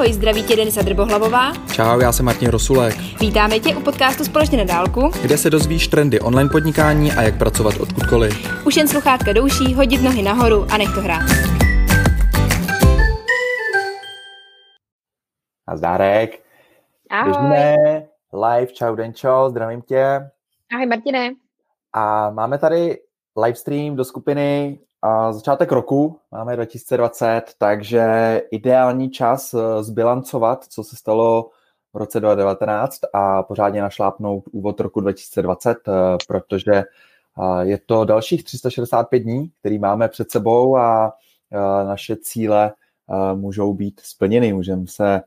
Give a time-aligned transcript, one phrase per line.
[0.00, 1.52] Ahoj, zdraví tě Denisa Drbohlavová.
[1.72, 2.96] Čau, já jsem Martin Rosulek.
[3.20, 7.38] Vítáme tě u podcastu Společně na dálku, kde se dozvíš trendy online podnikání a jak
[7.38, 8.64] pracovat odkudkoliv.
[8.66, 11.22] Už jen sluchátka douší, hodit nohy nahoru a nech to hrát.
[15.66, 16.42] A zdárek.
[17.10, 17.32] Ahoj.
[17.32, 17.76] Běžíme
[18.32, 20.20] live, čau Denčo, zdravím tě.
[20.74, 21.30] Ahoj Martine.
[21.92, 22.98] A máme tady
[23.44, 30.96] livestream do skupiny a začátek roku, máme 2020, takže ideální čas eh, zbilancovat, co se
[30.96, 31.50] stalo
[31.92, 35.92] v roce 2019 a pořádně našlápnout úvod roku 2020, eh,
[36.28, 36.84] protože eh,
[37.60, 41.12] je to dalších 365 dní, který máme před sebou a
[41.84, 42.72] naše cíle
[43.34, 44.52] můžou být splněny.
[44.52, 45.22] Můžeme se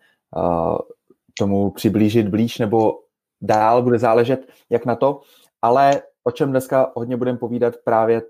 [1.37, 2.99] tomu přiblížit blíž nebo
[3.41, 5.21] dál, bude záležet jak na to,
[5.61, 8.21] ale o čem dneska hodně budeme povídat právě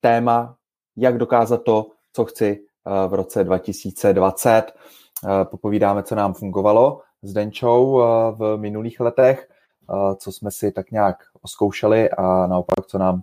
[0.00, 0.56] téma
[0.96, 4.62] jak dokázat to, co chci eh, v roce 2020.
[4.62, 9.48] Eh, popovídáme, co nám fungovalo s Denčou eh, v minulých letech,
[10.16, 13.22] co jsme si tak nějak oskoušeli a naopak, co nám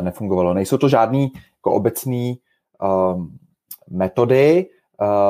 [0.00, 0.54] nefungovalo.
[0.54, 2.38] Nejsou to žádný jako obecný
[3.90, 4.66] metody,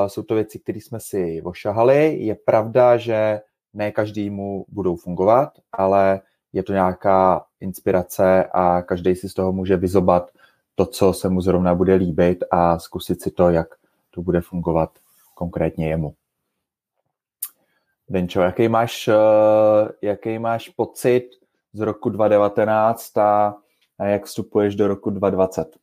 [0.07, 2.17] jsou to věci, které jsme si ošahali.
[2.21, 3.41] Je pravda, že
[3.75, 6.21] ne každému budou fungovat, ale
[6.53, 10.31] je to nějaká inspirace a každý si z toho může vyzobat
[10.75, 13.69] to, co se mu zrovna bude líbit a zkusit si to, jak
[14.11, 14.91] to bude fungovat
[15.34, 16.14] konkrétně jemu.
[18.08, 21.30] Denčo, jaký máš, eh, jaký máš pocit
[21.72, 23.56] z roku 2019 a,
[24.05, 25.77] jak vstupuješ do roku 2020?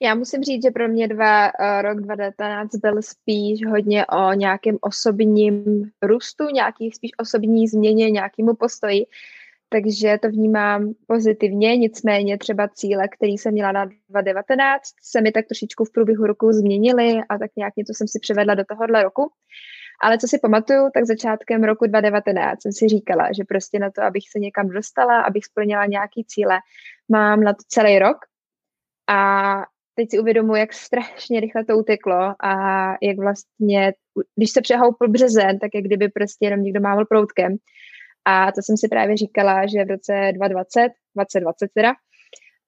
[0.00, 4.78] Já musím říct, že pro mě dva, uh, rok 2019 byl spíš hodně o nějakém
[4.80, 5.64] osobním
[6.02, 9.06] růstu, nějaký spíš osobní změně, nějakému postoji
[9.68, 15.46] takže to vnímám pozitivně, nicméně třeba cíle, který jsem měla na 2019, se mi tak
[15.46, 19.32] trošičku v průběhu roku změnily a tak nějak něco jsem si převedla do tohohle roku.
[20.02, 24.02] Ale co si pamatuju, tak začátkem roku 2019 jsem si říkala, že prostě na to,
[24.02, 26.58] abych se někam dostala, abych splnila nějaký cíle,
[27.08, 28.16] mám na to celý rok.
[29.08, 29.56] A
[29.94, 32.52] teď si uvědomuji, jak strašně rychle to uteklo a
[33.02, 33.92] jak vlastně,
[34.36, 37.56] když se přehoupl březen, tak jak kdyby prostě jenom někdo mával proutkem.
[38.24, 41.92] A to jsem si právě říkala, že v roce 2020, 2020 teda,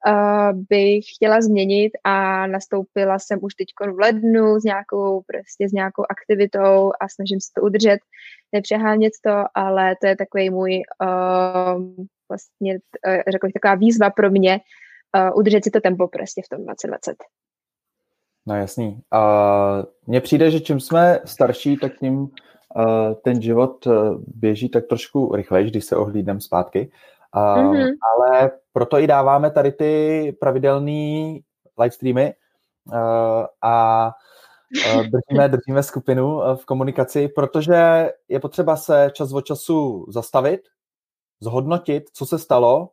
[0.06, 5.72] uh, bych chtěla změnit a nastoupila jsem už teď v lednu s nějakou, prostě s
[5.72, 7.98] nějakou aktivitou a snažím se to udržet,
[8.52, 14.30] nepřehánět to, ale to je takový můj uh, vlastně, uh, řekl bych, taková výzva pro
[14.30, 14.60] mě,
[15.16, 17.16] uh, udržet si to tempo prostě v tom 2020.
[18.46, 19.00] No jasný.
[19.12, 22.28] A mně přijde, že čím jsme starší, tak tím
[23.22, 23.90] ten život eh,
[24.26, 26.90] běží tak trošku rychleji, když se ohlídneme zpátky.
[27.34, 27.92] mm-hmm.
[28.02, 31.38] Ale proto i dáváme tady ty pravidelné
[31.78, 32.34] live streamy
[32.92, 34.10] eh, a
[34.86, 40.60] eh, držíme, držíme skupinu v komunikaci, protože je potřeba se čas od času zastavit,
[41.40, 42.90] zhodnotit, co se stalo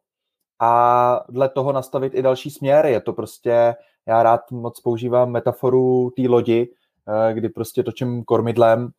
[0.60, 2.86] a dle toho nastavit i další směr.
[2.86, 3.76] Je to prostě,
[4.08, 6.70] já rád moc používám metaforu té lodi,
[7.34, 8.92] kdy prostě točím kormidlem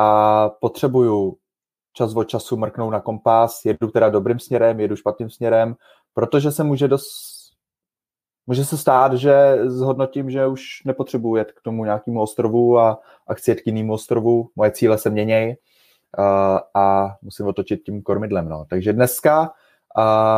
[0.00, 1.36] a potřebuju
[1.92, 5.74] čas od času mrknout na kompas, jedu teda dobrým směrem, jedu špatným směrem,
[6.14, 7.40] protože se může dost
[8.46, 13.34] Může se stát, že zhodnotím, že už nepotřebuji jet k tomu nějakému ostrovu a, a
[13.34, 15.54] chci jet k jinému ostrovu, moje cíle se měnějí
[16.18, 18.48] a, a musím otočit tím kormidlem.
[18.48, 18.64] No.
[18.70, 19.52] Takže dneska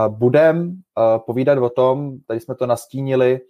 [0.08, 0.82] budem
[1.26, 3.40] povídat o tom, tady jsme to nastínili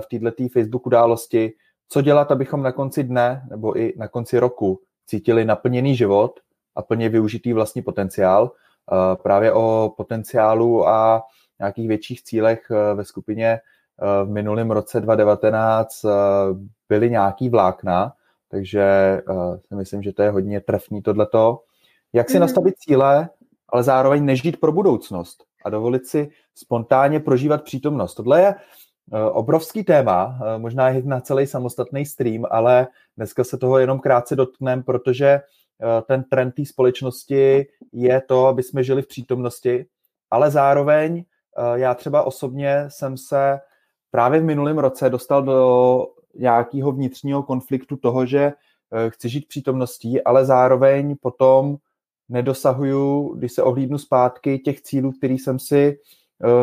[0.00, 1.52] v této Facebook události,
[1.88, 6.40] co dělat, abychom na konci dne nebo i na konci roku cítili naplněný život
[6.76, 8.52] a plně využitý vlastní potenciál.
[8.92, 11.22] Eh, právě o potenciálu a
[11.58, 16.04] nějakých větších cílech eh, ve skupině eh, v minulém roce 2019
[16.88, 18.12] byly nějaký vlákna,
[18.50, 19.20] takže
[19.68, 21.60] si myslím, že to je hodně trefný tohleto.
[22.12, 22.40] Jak si mm.
[22.40, 23.28] nastavit cíle,
[23.68, 28.14] ale zároveň nežít pro budoucnost a dovolit si spontánně prožívat přítomnost.
[28.14, 28.54] Tohle je
[29.32, 32.86] obrovský téma, eh, možná je na celý samostatný stream, ale
[33.16, 35.42] dneska se toho jenom krátce dotkneme, protože eh,
[36.06, 39.86] ten trend té společnosti je to, aby jsme žili v přítomnosti,
[40.30, 41.24] ale zároveň
[41.74, 43.60] já třeba osobně jsem se
[44.10, 48.52] právě v minulém roce dostal do nějakého vnitřního konfliktu toho, že
[49.08, 51.76] chci žít přítomností, ale zároveň potom
[52.28, 55.98] nedosahuju, když se ohlídnu zpátky, těch cílů, který jsem si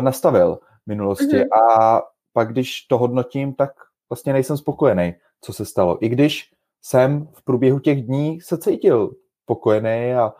[0.00, 1.36] nastavil v minulosti.
[1.36, 1.72] Mm-hmm.
[1.78, 2.02] A
[2.36, 3.70] pak když to hodnotím, tak
[4.10, 6.04] vlastně nejsem spokojený, co se stalo.
[6.04, 6.52] I když
[6.82, 9.10] jsem v průběhu těch dní se cítil
[9.42, 10.32] spokojený a,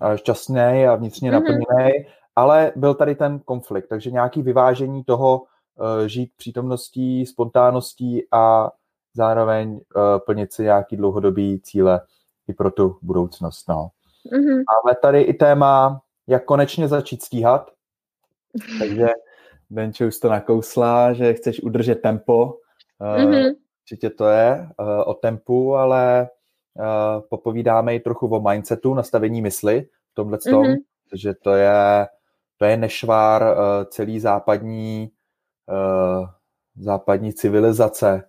[0.00, 1.34] a šťastný a vnitřně mm-hmm.
[1.34, 1.92] naplněný,
[2.36, 8.70] ale byl tady ten konflikt, takže nějaký vyvážení toho uh, žít přítomností, spontánností a
[9.14, 9.80] zároveň uh,
[10.26, 12.00] plnit si nějaký dlouhodobý cíle
[12.48, 13.68] i pro tu budoucnost.
[13.68, 13.88] No.
[14.32, 14.56] Mm-hmm.
[14.56, 17.70] Máme tady i téma, jak konečně začít stíhat.
[18.78, 19.08] Takže
[19.72, 22.58] Benče už to nakousla, že chceš udržet tempo.
[23.00, 23.54] Mm-hmm.
[23.82, 24.68] Určitě to je
[25.06, 26.28] o tempu, ale
[27.30, 30.76] popovídáme i trochu o mindsetu, nastavení mysli v tomhle tom, mm-hmm.
[31.14, 32.06] že to je,
[32.56, 33.56] to je nešvár
[33.90, 35.10] celý západní
[36.76, 38.24] západní civilizace,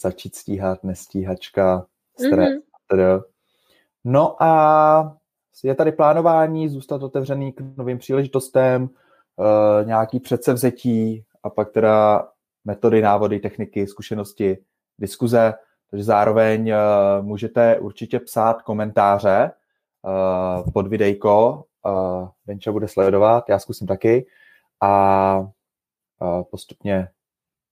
[0.00, 2.48] začít stíhat, nestíhačka, stres.
[2.92, 3.22] Mm-hmm.
[4.04, 5.16] No a
[5.64, 8.88] je tady plánování, zůstat otevřený k novým příležitostem,
[9.40, 12.28] uh, nějaký předsevzetí a pak teda
[12.64, 14.58] metody, návody, techniky, zkušenosti,
[14.98, 15.54] diskuze.
[15.90, 19.50] Takže zároveň uh, můžete určitě psát komentáře
[20.02, 21.64] uh, pod videjko.
[21.86, 24.26] Uh, Benča bude sledovat, já zkusím taky.
[24.80, 27.08] A uh, postupně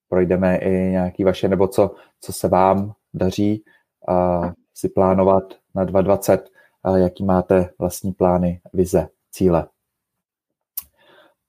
[0.08, 3.64] projdeme i nějaký vaše, nebo co, co se vám daří
[4.08, 5.44] uh, si plánovat
[5.74, 6.50] na 2020,
[6.88, 9.68] uh, jaký máte vlastní plány, vize, cíle.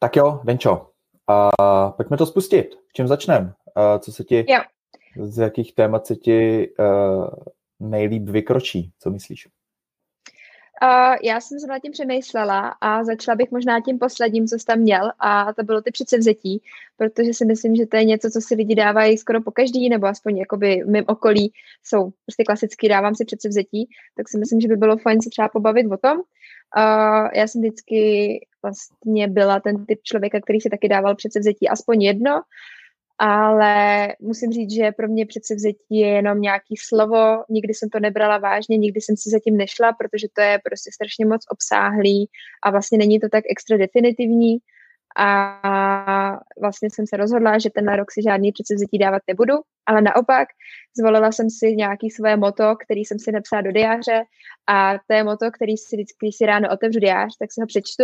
[0.01, 2.75] Tak jo, Denčo, uh, pojďme to spustit.
[2.87, 3.53] V čem začneme?
[3.99, 4.59] Co se ti, jo.
[5.23, 7.27] z jakých témat se ti uh,
[7.79, 8.91] nejlíp vykročí?
[8.99, 9.47] Co myslíš?
[10.83, 14.65] Uh, já jsem se nad tím přemýšlela a začala bych možná tím posledním, co jsi
[14.65, 16.61] tam měl a to bylo ty předsevzetí,
[16.97, 20.07] protože si myslím, že to je něco, co si lidi dávají skoro po každý, nebo
[20.07, 21.53] aspoň jakoby v mém okolí
[21.83, 25.49] jsou prostě klasicky dávám si předsevzetí, tak si myslím, že by bylo fajn se třeba
[25.49, 26.17] pobavit o tom.
[26.77, 28.01] Uh, já jsem vždycky
[28.63, 32.42] vlastně byla ten typ člověka, který si taky dával předsevzetí aspoň jedno,
[33.18, 38.38] ale musím říct, že pro mě předsevzetí je jenom nějaký slovo, nikdy jsem to nebrala
[38.38, 42.30] vážně, nikdy jsem si zatím nešla, protože to je prostě strašně moc obsáhlý
[42.63, 44.57] a vlastně není to tak extra definitivní
[45.17, 49.53] a vlastně jsem se rozhodla, že tenhle rok si žádný předsevzetí dávat nebudu,
[49.85, 50.47] ale naopak
[50.97, 54.23] zvolila jsem si nějaký své moto, který jsem si napsala do diáře
[54.67, 58.03] a to je moto, který si vždycky, si ráno otevřu diář, tak si ho přečtu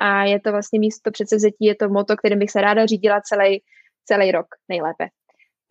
[0.00, 3.62] a je to vlastně místo předsevzetí, je to moto, kterým bych se ráda řídila celý
[4.08, 5.08] celý rok nejlépe.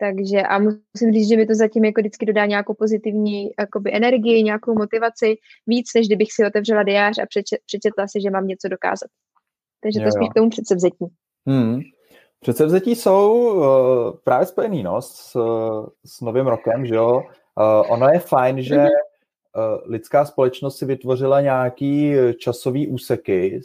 [0.00, 4.42] Takže a musím říct, že mi to zatím jako vždycky dodá nějakou pozitivní jakoby, energii,
[4.42, 5.36] nějakou motivaci,
[5.66, 9.10] víc, než kdybych si otevřela diář a přečet, přečetla si, že mám něco dokázat.
[9.82, 11.06] Takže jo, to spíš k tomu předsevzetí.
[11.46, 11.80] Hmm.
[12.40, 13.64] Předsevzetí jsou uh,
[14.24, 15.36] právě spojený no, s,
[16.04, 17.22] s novým rokem, že jo.
[17.58, 18.86] Uh, ono je fajn, že uh,
[19.84, 23.60] lidská společnost si vytvořila nějaký časový úseky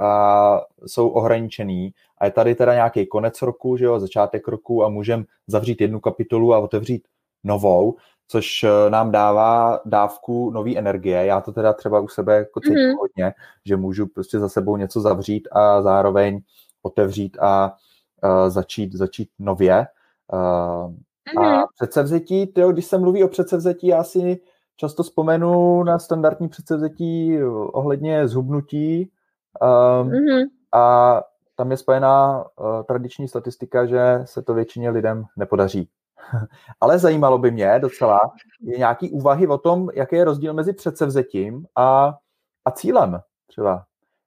[0.00, 4.88] a jsou ohraničený a je tady teda nějaký konec roku, že jo, začátek roku a
[4.88, 7.08] můžeme zavřít jednu kapitolu a otevřít
[7.44, 7.96] novou,
[8.28, 11.26] což eh, nám dává dávku nové energie.
[11.26, 12.98] Já to teda třeba u sebe jako cítím mm-hmm.
[13.00, 16.40] hodně, že můžu prostě za sebou něco zavřít a zároveň
[16.82, 17.72] otevřít a
[18.24, 19.86] uh, začít, začít nově.
[20.32, 21.42] Uh, mm-hmm.
[21.42, 21.64] A mhm.
[21.74, 24.40] předsevzetí, tyjo, když se mluví o předsevzetí, já si
[24.76, 27.42] často vzpomenu na standardní předsevzetí
[27.72, 29.10] ohledně zhubnutí
[29.62, 30.44] um, mm-hmm.
[30.72, 31.22] a
[31.56, 35.88] tam je spojená uh, tradiční statistika, že se to většině lidem nepodaří.
[36.80, 38.20] Ale zajímalo by mě docela,
[38.60, 42.14] je nějaký úvahy o tom, jaký je rozdíl mezi předsevzetím a,
[42.64, 43.84] a cílem třeba.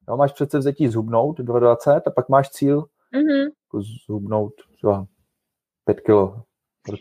[0.08, 2.84] Jo, máš předsevzetí zhubnout 20 a pak máš cíl
[3.14, 3.50] mm-hmm.
[4.06, 5.06] zhubnout třeba
[5.84, 6.42] 5 kilo.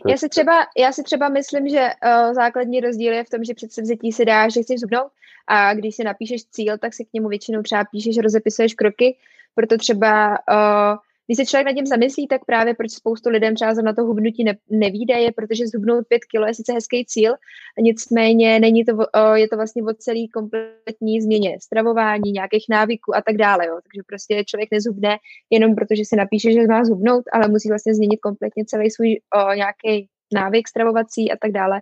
[0.07, 3.53] Já si, třeba, já si třeba myslím, že uh, základní rozdíl je v tom, že
[3.53, 5.12] předsevzetí si dáš, že chceš zhubnout
[5.48, 9.17] a když si napíšeš cíl, tak si k němu většinou třeba píšeš, rozepisuješ kroky
[9.55, 13.74] proto třeba, uh, když se člověk nad tím zamyslí, tak právě proč spoustu lidem třeba
[13.74, 17.34] na to hubnutí ne, nevíde, je, protože zhubnout pět kilo je sice hezký cíl,
[17.79, 18.98] nicméně není to,
[19.34, 23.67] je to vlastně o celý kompletní změně stravování, nějakých návyků a tak dále.
[23.67, 23.74] Jo.
[23.74, 25.17] Takže prostě člověk nezhubne
[25.50, 29.55] jenom protože si napíše, že má zhubnout, ale musí vlastně změnit kompletně celý svůj uh,
[29.55, 31.81] nějaký návyk stravovací a tak dále.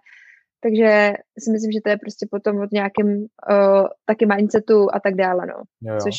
[0.62, 5.16] Takže si myslím, že to je prostě potom od nějakém uh, taky mindsetu a tak
[5.16, 5.64] dále, no.
[5.82, 6.00] Jo, jo.
[6.04, 6.16] Což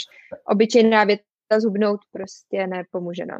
[0.49, 3.37] obyčejná věc ta zubnout prostě nepomůže, no.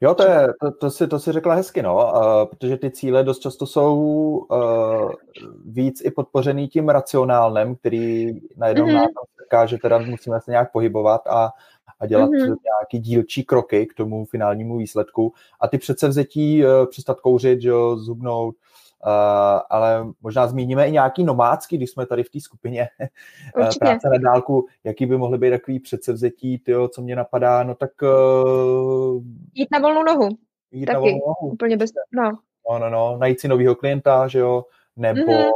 [0.00, 3.24] Jo, to, je, to, to, si, to si řekla hezky, no, uh, protože ty cíle
[3.24, 5.12] dost často jsou uh,
[5.64, 8.94] víc i podpořený tím racionálnem, který najednou mm-hmm.
[8.94, 9.06] nám
[9.44, 11.50] říká, že teda musíme se nějak pohybovat a,
[12.00, 12.56] a dělat mm-hmm.
[12.64, 15.32] nějaký dílčí kroky k tomu finálnímu výsledku.
[15.60, 18.60] A ty předsevzetí uh, přestat kouřit, že jo, zubnout, Uh,
[19.70, 22.88] ale možná zmíníme i nějaký nomádský, když jsme tady v té skupině
[23.56, 27.74] uh, práce na dálku, jaký by mohly být takový předsevzetí, tyjo, co mě napadá, no
[27.74, 27.90] tak...
[28.02, 29.22] Uh,
[29.54, 30.28] jít na volnou nohu.
[30.70, 30.94] Jít Taky.
[30.94, 31.52] na volnou nohu.
[31.52, 31.90] Úplně bez...
[32.12, 32.38] No.
[32.70, 34.64] No, no, no, najít si novýho klienta, že jo,
[34.96, 35.50] nebo mm-hmm.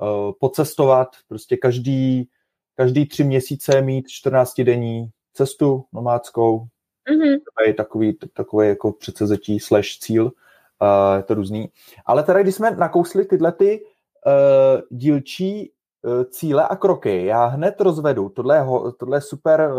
[0.00, 2.28] uh, pocestovat, prostě každý,
[2.74, 7.38] každý tři měsíce mít 14 denní cestu nomádskou, mm-hmm.
[7.58, 10.32] to je takový, takový jako předsevzetí slash cíl,
[11.16, 11.68] je to různý.
[12.06, 13.84] Ale teda, když jsme nakousli tyhle ty
[14.26, 15.72] uh, dílčí
[16.30, 18.28] cíle a kroky já hned rozvedu.
[18.28, 18.64] Tohle je,
[18.98, 19.70] tohle je super,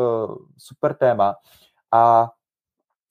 [0.58, 1.36] super téma
[1.92, 2.32] a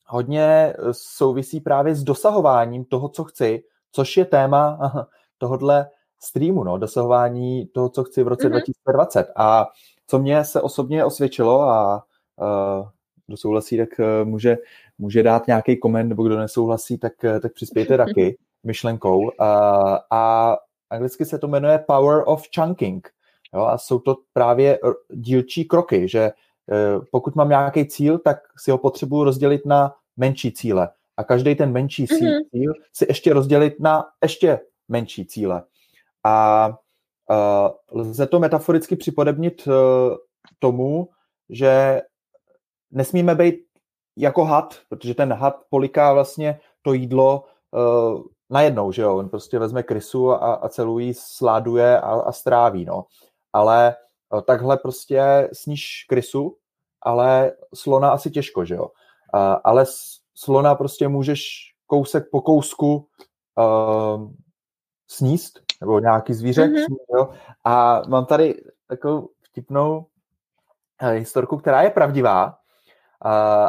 [0.06, 3.62] hodně souvisí právě s dosahováním toho, co chci,
[3.92, 4.78] což je téma
[5.38, 5.90] tohohle
[6.20, 8.50] streamu, no, dosahování toho, co chci v roce mm-hmm.
[8.50, 9.32] 2020.
[9.36, 9.66] A
[10.06, 12.04] co mě se osobně osvědčilo a
[12.36, 12.88] uh,
[13.26, 14.56] kdo souhlasí, tak uh, může,
[14.98, 19.20] může dát nějaký koment, nebo kdo nesouhlasí, tak, uh, tak přispějte taky myšlenkou.
[19.20, 19.30] Uh,
[20.10, 20.56] a
[20.90, 23.08] anglicky se to jmenuje Power of Chunking.
[23.54, 24.78] Jo, a jsou to právě
[25.12, 26.32] dílčí kroky, že
[26.96, 30.88] uh, pokud mám nějaký cíl, tak si ho potřebuji rozdělit na menší cíle.
[31.16, 32.40] A každý ten menší mm-hmm.
[32.50, 35.62] cíl si ještě rozdělit na ještě menší cíle.
[36.24, 36.68] A
[37.30, 39.72] uh, lze to metaforicky připodebnit uh,
[40.58, 41.08] tomu,
[41.50, 42.02] že
[42.90, 43.65] nesmíme být
[44.16, 49.58] jako had, protože ten had poliká vlastně to jídlo uh, najednou, že jo, on prostě
[49.58, 53.04] vezme krysu a, a celou jí sláduje a, a stráví, no.
[53.52, 53.96] Ale
[54.32, 56.56] uh, takhle prostě sníš krysu,
[57.02, 58.84] ale slona asi těžko, že jo.
[58.84, 59.84] Uh, ale
[60.34, 61.48] slona prostě můžeš
[61.86, 63.08] kousek po kousku
[63.58, 64.30] uh,
[65.08, 66.66] sníst, nebo nějaký zvíře.
[66.66, 66.96] Mm-hmm.
[67.16, 67.28] Jo?
[67.64, 70.06] A mám tady takovou vtipnou
[71.02, 72.58] uh, historku, která je pravdivá.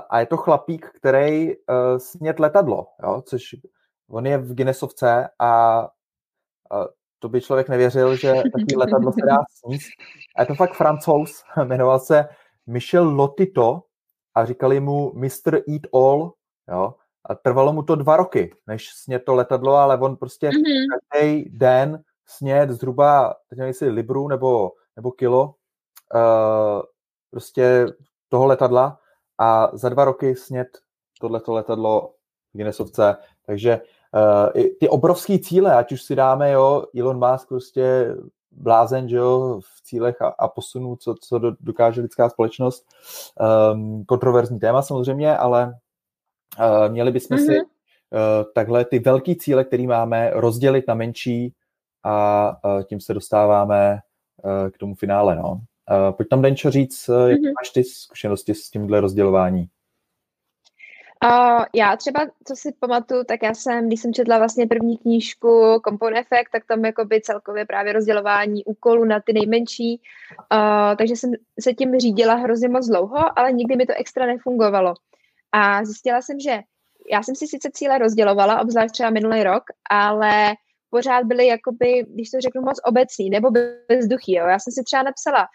[0.09, 1.55] A je to chlapík, který uh,
[1.97, 3.21] snět letadlo, jo?
[3.25, 3.43] což
[4.09, 5.83] on je v Guinnessovce a
[7.19, 9.89] to by člověk nevěřil, že takový letadlo se dá sníst.
[10.35, 12.27] A je to fakt francouz, jmenoval se
[12.67, 13.83] Michel Lotito
[14.35, 15.55] a říkali mu Mr.
[15.55, 16.33] Eat All,
[16.69, 16.93] jo?
[17.25, 20.85] A trvalo mu to dva roky, než snět to letadlo, ale on prostě mm-hmm.
[21.11, 25.55] každý den snět zhruba, teď nevím, jestli libru nebo, nebo kilo
[26.15, 26.81] uh,
[27.31, 27.85] prostě
[28.29, 28.99] toho letadla
[29.37, 30.67] a za dva roky snět
[31.19, 32.13] tohleto letadlo
[32.53, 33.15] v Guinnessovce,
[33.45, 33.81] takže
[34.55, 38.15] uh, ty obrovské cíle, ať už si dáme, jo, Elon Musk prostě
[38.51, 42.85] blázen, že jo, v cílech a, a posunu, co, co dokáže lidská společnost.
[43.73, 45.73] Um, kontroverzní téma samozřejmě, ale
[46.59, 47.45] uh, měli bychom mm-hmm.
[47.45, 47.67] si uh,
[48.55, 51.53] takhle ty velký cíle, které máme, rozdělit na menší
[52.03, 53.99] a uh, tím se dostáváme
[54.43, 55.35] uh, k tomu finále.
[55.35, 55.61] No.
[55.91, 57.53] Uh, pojď tam, Denčo, říct, uh, jak mm-hmm.
[57.61, 59.69] máš ty zkušenosti s tímhle rozdělování?
[61.25, 65.81] Uh, já třeba, co si pamatuju, tak já jsem, když jsem četla vlastně první knížku
[65.87, 70.01] Compound Effect, tak tam jakoby celkově právě rozdělování úkolů na ty nejmenší,
[70.53, 74.93] uh, takže jsem se tím řídila hrozně moc dlouho, ale nikdy mi to extra nefungovalo.
[75.51, 76.59] A zjistila jsem, že
[77.11, 80.53] já jsem si sice cíle rozdělovala, obzvlášť třeba minulý rok, ale
[80.89, 83.51] pořád byly jakoby, když to řeknu moc obecný, nebo
[83.89, 84.33] bezduchý.
[84.35, 84.47] Jo.
[84.47, 85.47] Já jsem si třeba napsala,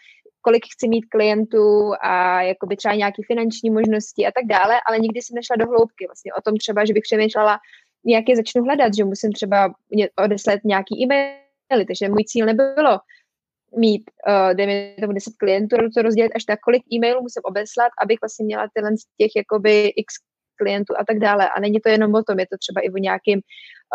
[0.43, 5.21] kolik chci mít klientů a jakoby třeba nějaké finanční možnosti a tak dále, ale nikdy
[5.21, 7.59] jsem nešla do hloubky vlastně o tom třeba, že bych přemýšlela,
[8.05, 9.73] jak je začnu hledat, že musím třeba
[10.17, 12.99] odeslat nějaký e-maily, takže můj cíl nebylo
[13.77, 18.17] mít, uh, dejme tomu 10 klientů, to rozdělit až tak, kolik e-mailů musím obeslat, abych
[18.21, 20.13] vlastně měla tyhle z těch jakoby x
[20.57, 21.49] klientů a tak dále.
[21.49, 23.39] A není to jenom o tom, je to třeba i o nějakém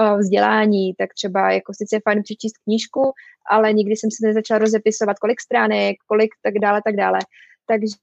[0.00, 3.12] uh, vzdělání, tak třeba jako sice je fajn přečíst knížku,
[3.50, 7.18] ale nikdy jsem si nezačala rozepisovat, kolik stránek, kolik tak dále, tak dále.
[7.66, 7.96] Takže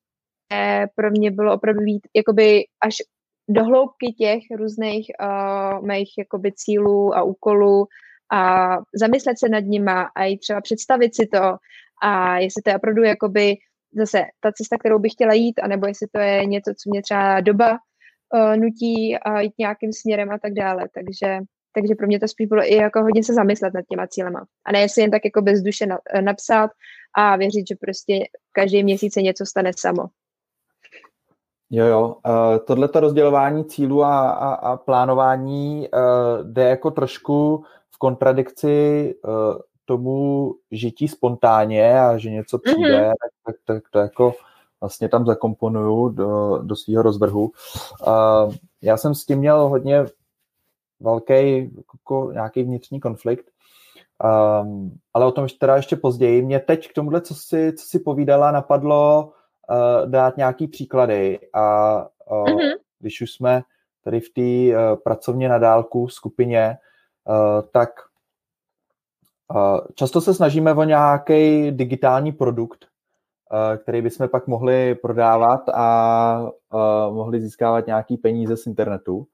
[0.96, 2.96] pro mě bylo opravdu být jakoby až
[3.50, 7.88] do hloubky těch různých uh, mých jakoby cílů a úkolů
[8.32, 11.58] a zamyslet se nad nima a i třeba představit si to
[12.04, 13.56] a jestli to je opravdu jakoby
[13.98, 17.42] zase ta cesta, kterou bych chtěla jít, anebo jestli to je něco, co mě třeba
[17.42, 17.78] doba
[18.34, 20.86] uh, nutí a jít nějakým směrem a tak dále.
[20.94, 21.40] Takže,
[21.74, 24.46] takže pro mě to spíš bylo i jako hodně se zamyslet nad těma cílema.
[24.66, 26.72] A ne si jen tak jako bez duše na, eh, napsat
[27.18, 28.14] a věřit, že prostě
[28.52, 30.04] každý měsíc se něco stane samo.
[31.70, 32.16] Jo, jo.
[32.28, 37.64] Uh, tohleto rozdělování cílů a, a, a plánování uh, jde jako trošku
[37.96, 39.56] v kontradikci uh,
[39.86, 43.14] tomu žití spontánně a že něco přijde, mm-hmm.
[43.46, 44.34] tak, tak, tak to jako
[44.82, 47.52] vlastně tam zakomponuju do, do svého rozvrhu.
[48.08, 50.06] Uh, já jsem s tím měl hodně
[51.00, 53.46] velký jako nějaký vnitřní konflikt,
[54.62, 56.42] um, ale o tom teda ještě později.
[56.42, 59.34] Mě teď k tomuhle, co si, co si povídala, napadlo
[59.70, 61.96] uh, dát nějaký příklady a
[62.32, 62.78] uh, mm-hmm.
[63.00, 63.62] když už jsme
[64.04, 66.78] tady v té uh, pracovně na dálku skupině,
[67.26, 67.90] uh, tak
[69.56, 72.86] uh, často se snažíme o nějaký digitální produkt,
[73.78, 79.18] který bychom pak mohli prodávat a uh, mohli získávat nějaký peníze z internetu.
[79.18, 79.26] Uh,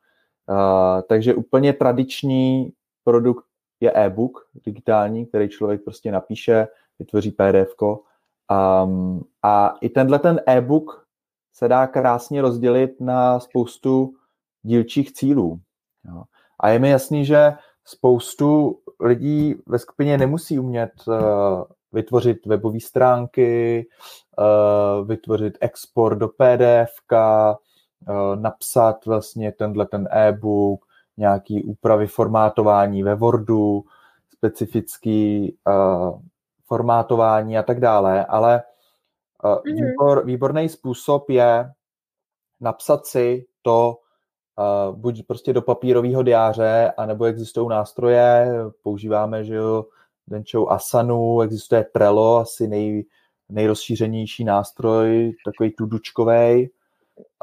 [1.09, 3.45] takže úplně tradiční produkt
[3.79, 6.67] je e-book digitální, který člověk prostě napíše,
[6.99, 7.75] vytvoří PDF.
[7.81, 11.05] Um, a i tenhle ten e-book
[11.53, 14.13] se dá krásně rozdělit na spoustu
[14.63, 15.59] dílčích cílů.
[16.59, 17.53] A je mi jasný, že
[17.85, 20.91] spoustu lidí ve skupině nemusí umět
[21.93, 23.87] vytvořit webové stránky,
[24.37, 30.85] uh, vytvořit export do PDF, uh, napsat vlastně tenhle ten e-book,
[31.17, 33.83] nějaký úpravy formátování ve Wordu,
[34.33, 36.19] specifický uh,
[36.65, 38.63] formátování a tak dále, ale
[39.43, 39.61] mm-hmm.
[39.65, 41.71] výbor, výborný způsob je
[42.59, 43.97] napsat si to
[44.91, 48.47] buď prostě do papírového diáře, anebo existují nástroje,
[48.83, 49.85] používáme, že jo,
[50.27, 53.05] Denčou Asanu, existuje Trello, asi nej,
[53.49, 56.69] nejrozšířenější nástroj, takový tudučkový,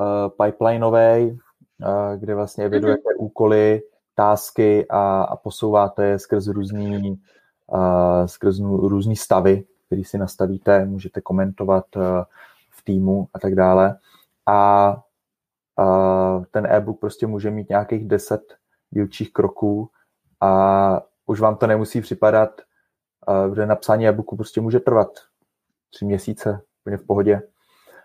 [0.00, 3.24] uh, pipelineový, uh, kde vlastně evidujete mm-hmm.
[3.24, 3.82] úkoly,
[4.14, 7.20] tásky a, a posouváte je skrz různý,
[7.66, 12.02] uh, skrz různý stavy, který si nastavíte, můžete komentovat uh,
[12.70, 13.98] v týmu a tak dále.
[14.46, 14.90] A
[15.78, 18.40] uh, ten e-book prostě může mít nějakých 10
[18.90, 19.90] dílčích kroků
[20.40, 22.60] a už vám to nemusí připadat
[23.50, 25.08] kde napsání e-booku prostě může trvat
[25.90, 27.42] tři měsíce, úplně v pohodě.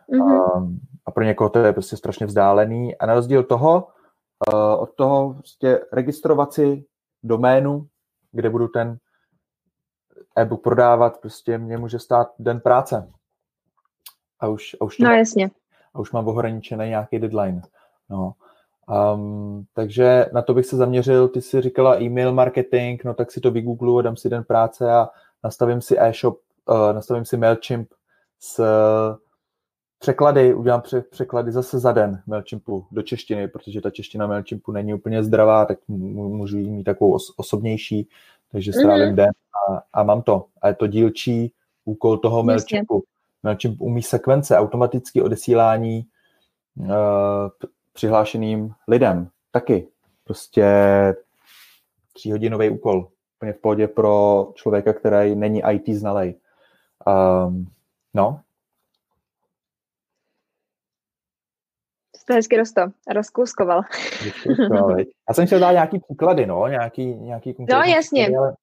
[0.10, 0.78] Mm-hmm.
[1.06, 2.98] A pro někoho to je prostě strašně vzdálený.
[2.98, 3.88] A na rozdíl toho,
[4.78, 6.86] od toho prostě registrovat si
[7.24, 7.88] doménu,
[8.32, 8.98] kde budu ten
[10.38, 13.12] e-book prodávat, prostě mě může stát den práce.
[14.40, 15.50] A už, a už, no, jasně.
[15.94, 17.62] A už mám ohraničený nějaký deadline.
[18.10, 18.34] No.
[18.90, 21.28] Um, takže na to bych se zaměřil.
[21.28, 25.10] Ty jsi říkala e-mail marketing, no tak si to vygooglu, dám si den práce a
[25.44, 27.90] nastavím si e-shop, uh, nastavím si MailChimp
[28.40, 28.66] s uh,
[30.00, 34.94] překlady, udělám pře- překlady zase za den MailChimpu do češtiny, protože ta čeština MailChimpu není
[34.94, 38.08] úplně zdravá, tak můžu jí mít takovou os- osobnější,
[38.52, 39.16] takže strávím mm-hmm.
[39.16, 39.32] den
[39.70, 40.46] a, a mám to.
[40.62, 41.52] A je to dílčí
[41.86, 43.04] úkol toho MailChimpu.
[43.44, 46.06] MailChimp umí sekvence, automatické odesílání
[46.76, 46.88] uh,
[47.94, 49.30] přihlášeným lidem.
[49.52, 49.88] Taky.
[50.24, 50.66] Prostě
[52.14, 53.08] tříhodinový úkol.
[53.38, 56.36] Úplně v pohodě pro člověka, který není IT znalej.
[57.08, 57.66] Um,
[58.14, 58.42] no.
[62.16, 62.82] Jste hezky rosto,
[63.14, 63.82] rozkouskoval.
[65.30, 68.24] Já jsem chtěl dát nějaký příklady, no, nějaký, nějaký No, jasně.
[68.24, 68.56] Příklady, ale...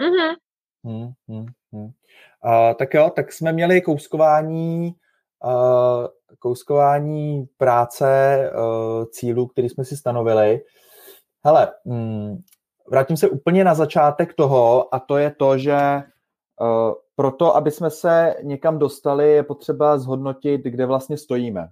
[0.00, 0.36] mm-hmm.
[0.84, 1.84] hmm, hmm, hmm.
[1.84, 4.94] Uh, tak jo, tak jsme měli kouskování
[6.38, 10.60] kouskování práce, uh, cílů, který jsme si stanovili.
[11.44, 12.42] Hele, mm,
[12.90, 16.02] vrátím se úplně na začátek toho a to je to, že
[16.60, 21.68] uh, proto, aby jsme se někam dostali, je potřeba zhodnotit, kde vlastně stojíme.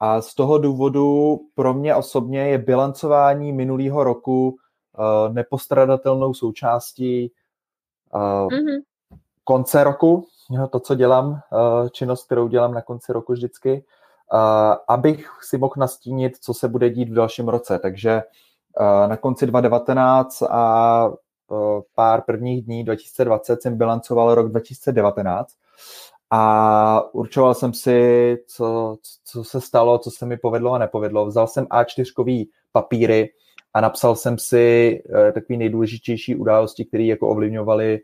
[0.00, 7.32] A z toho důvodu pro mě osobně je bilancování minulého roku uh, nepostradatelnou součástí
[8.12, 8.82] mm-hmm.
[9.44, 10.26] konce roku,
[10.70, 13.84] to, co dělám, eh, činnost, kterou dělám na konci roku vždycky,
[14.34, 17.78] eh, abych si mohl nastínit, co se bude dít v dalším roce.
[17.78, 21.12] Takže eh, na konci 2019 a
[21.94, 25.54] pár prvních dní 2020 jsem bilancoval rok 2019
[26.30, 31.26] a určoval jsem si, co, co se stalo, co se mi povedlo a nepovedlo.
[31.26, 33.30] Vzal jsem A4 papíry
[33.74, 35.02] a napsal jsem si
[35.34, 38.00] takové nejdůležitější události, které jako ovlivňovaly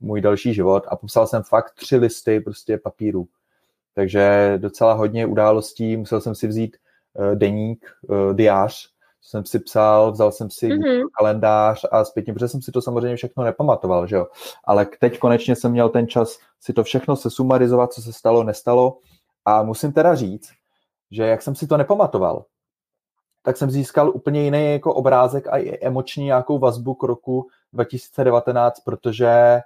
[0.00, 3.26] můj další život a popsal jsem fakt tři listy prostě papíru.
[3.94, 6.76] Takže docela hodně událostí, musel jsem si vzít
[7.14, 11.02] uh, deník, uh, diář, jsem si psal, vzal jsem si mm-hmm.
[11.18, 14.26] kalendář a zpětně, protože jsem si to samozřejmě všechno nepamatoval, že jo.
[14.64, 18.44] Ale teď konečně jsem měl ten čas si to všechno se sumarizovat, co se stalo,
[18.44, 18.98] nestalo.
[19.44, 20.50] A musím teda říct,
[21.10, 22.44] že jak jsem si to nepamatoval,
[23.42, 29.60] tak jsem získal úplně jiný jako obrázek a emoční nějakou vazbu k roku 2019, protože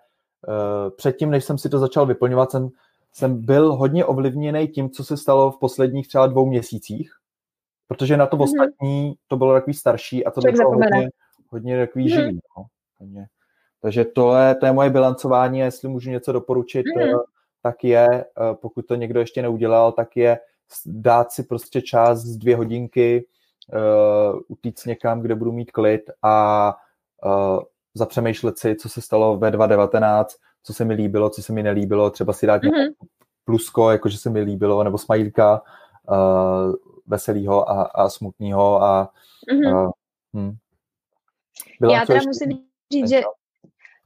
[0.49, 2.69] uh, předtím, než jsem si to začal vyplňovat, jsem,
[3.12, 7.11] jsem byl hodně ovlivněný tím, co se stalo v posledních třeba dvou měsících,
[7.88, 8.42] protože na to mm-hmm.
[8.42, 11.09] ostatní to bylo takový starší a to bylo hodně,
[11.49, 12.14] hodně takový mm-hmm.
[12.14, 12.40] živý.
[12.59, 12.64] No.
[12.99, 13.27] Hodně.
[13.81, 17.19] Takže to je, to je moje bilancování a jestli můžu něco doporučit, mm-hmm.
[17.62, 20.38] tak je, eh, pokud to někdo ještě neudělal, tak je
[20.87, 23.27] dát si prostě čas z dvě hodinky,
[23.75, 26.77] uh, utíct někam, kde budu mít klid a
[27.25, 27.61] uh,
[27.97, 32.11] zapřemýšlet si, co se stalo ve 2019, co se mi líbilo, co se mi nelíbilo,
[32.11, 32.95] třeba si dát mm-hmm.
[33.45, 35.63] plusko, jakože se mi líbilo, nebo smajlíka
[36.11, 36.75] uh,
[37.07, 39.11] veselýho a, a smutného a
[39.53, 39.85] mm-hmm.
[39.85, 39.91] uh,
[40.37, 40.57] hm.
[41.91, 42.29] Já teda ještě...
[42.29, 42.51] musím
[42.93, 43.23] říct, že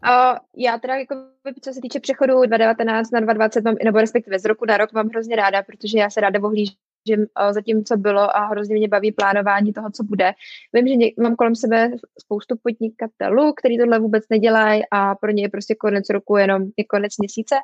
[0.04, 1.14] Uh, já teda, jako,
[1.62, 5.08] co se týče přechodu 2019 na 2020, mám, nebo respektive z roku na rok, mám
[5.08, 6.76] hrozně ráda, protože já se ráda ohlížím
[7.08, 7.16] že
[7.50, 10.32] za tím, co bylo a hrozně mě baví plánování toho, co bude.
[10.72, 15.48] Vím, že mám kolem sebe spoustu podnikatelů, kteří tohle vůbec nedělají a pro ně je
[15.48, 17.54] prostě konec roku jenom je konec měsíce.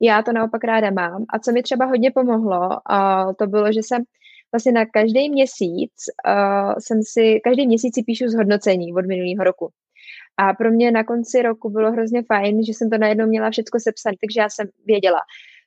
[0.00, 1.24] Já to naopak ráda mám.
[1.28, 4.02] A co mi třeba hodně pomohlo, uh, to bylo, že jsem
[4.52, 5.92] vlastně na každý měsíc
[6.28, 9.70] uh, jsem si, každý měsíc si píšu zhodnocení od minulého roku.
[10.36, 13.80] A pro mě na konci roku bylo hrozně fajn, že jsem to najednou měla všechno
[13.80, 15.18] sepsané, takže já jsem věděla,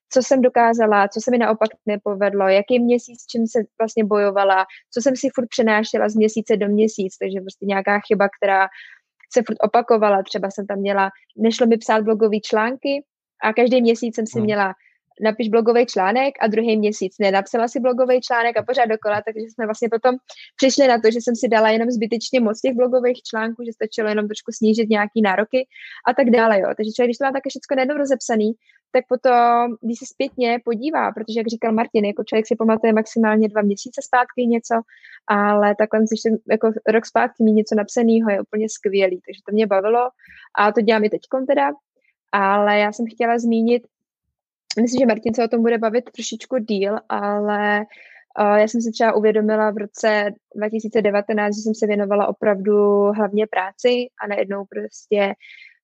[0.09, 5.01] co jsem dokázala, co se mi naopak nepovedlo, jaký měsíc, čím se vlastně bojovala, co
[5.01, 8.67] jsem si furt přenášela z měsíce do měsíc, takže prostě nějaká chyba, která
[9.33, 13.03] se furt opakovala, třeba jsem tam měla, nešlo mi psát blogové články
[13.43, 14.45] a každý měsíc jsem si hmm.
[14.45, 14.73] měla
[15.21, 19.65] napiš blogový článek a druhý měsíc nenapsala si blogový článek a pořád dokola, takže jsme
[19.65, 20.15] vlastně potom
[20.55, 24.09] přišli na to, že jsem si dala jenom zbytečně moc těch blogových článků, že stačilo
[24.09, 25.67] jenom trošku snížit nějaký nároky
[26.07, 26.59] a tak dále.
[26.59, 26.69] Jo.
[26.77, 28.51] Takže člověk, když to má také všechno najednou rozepsaný,
[28.91, 33.49] tak potom, když se zpětně podívá, protože jak říkal Martin, jako člověk si pamatuje maximálně
[33.49, 34.75] dva měsíce zpátky něco,
[35.27, 39.51] ale takhle, když jsem jako rok zpátky mít něco napsaného, je úplně skvělý, takže to
[39.53, 40.09] mě bavilo
[40.59, 41.71] a to dělám i teď teda,
[42.31, 43.83] ale já jsem chtěla zmínit
[44.81, 47.85] Myslím, že Martin se o tom bude bavit trošičku díl, ale
[48.39, 53.47] uh, já jsem si třeba uvědomila v roce 2019, že jsem se věnovala opravdu hlavně
[53.47, 55.33] práci a najednou prostě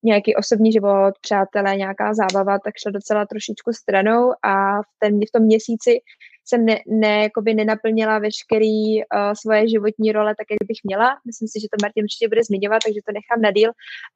[0.03, 5.31] nějaký osobní život, přátelé, nějaká zábava, tak šla docela trošičku stranou a v, ten, v
[5.33, 5.99] tom měsíci
[6.45, 9.03] jsem ne, ne, jakoby nenaplnila veškerý uh,
[9.41, 11.17] svoje životní role tak, jak bych měla.
[11.25, 13.71] Myslím si, že to Martin určitě bude zmiňovat, takže to nechám na díl.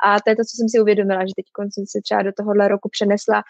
[0.06, 2.68] A to je to, co jsem si uvědomila, že teď jsem se třeba do tohohle
[2.68, 3.44] roku přenesla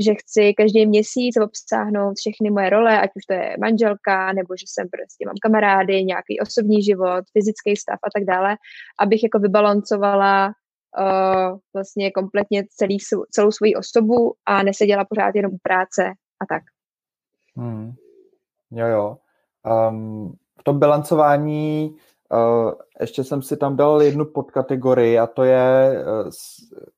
[0.00, 4.66] že chci každý měsíc obsáhnout všechny moje role, ať už to je manželka, nebo že
[4.68, 8.56] jsem prostě mám kamarády, nějaký osobní život, fyzický stav a tak dále,
[9.00, 10.52] abych jako vybalancovala
[10.98, 12.98] uh, vlastně kompletně celý,
[13.30, 16.04] celou svoji osobu a neseděla pořád jenom u práce
[16.40, 16.62] a tak.
[17.56, 17.92] Hmm.
[18.70, 19.16] Jo, jo.
[19.90, 21.96] Um, v tom bilancování
[22.32, 26.30] uh, ještě jsem si tam dal jednu podkategorii a to je uh,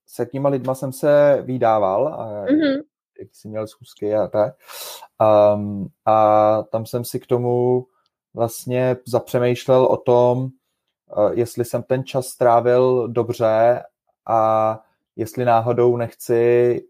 [0.06, 2.82] s jakýma lidma jsem se vydával, a mm-hmm.
[3.20, 4.54] jak jsi měl schůzky a tak.
[5.54, 7.86] Um, a tam jsem si k tomu
[8.34, 10.48] vlastně zapřemýšlel o tom,
[11.32, 13.82] jestli jsem ten čas strávil dobře
[14.26, 14.80] a
[15.16, 16.84] jestli náhodou nechci,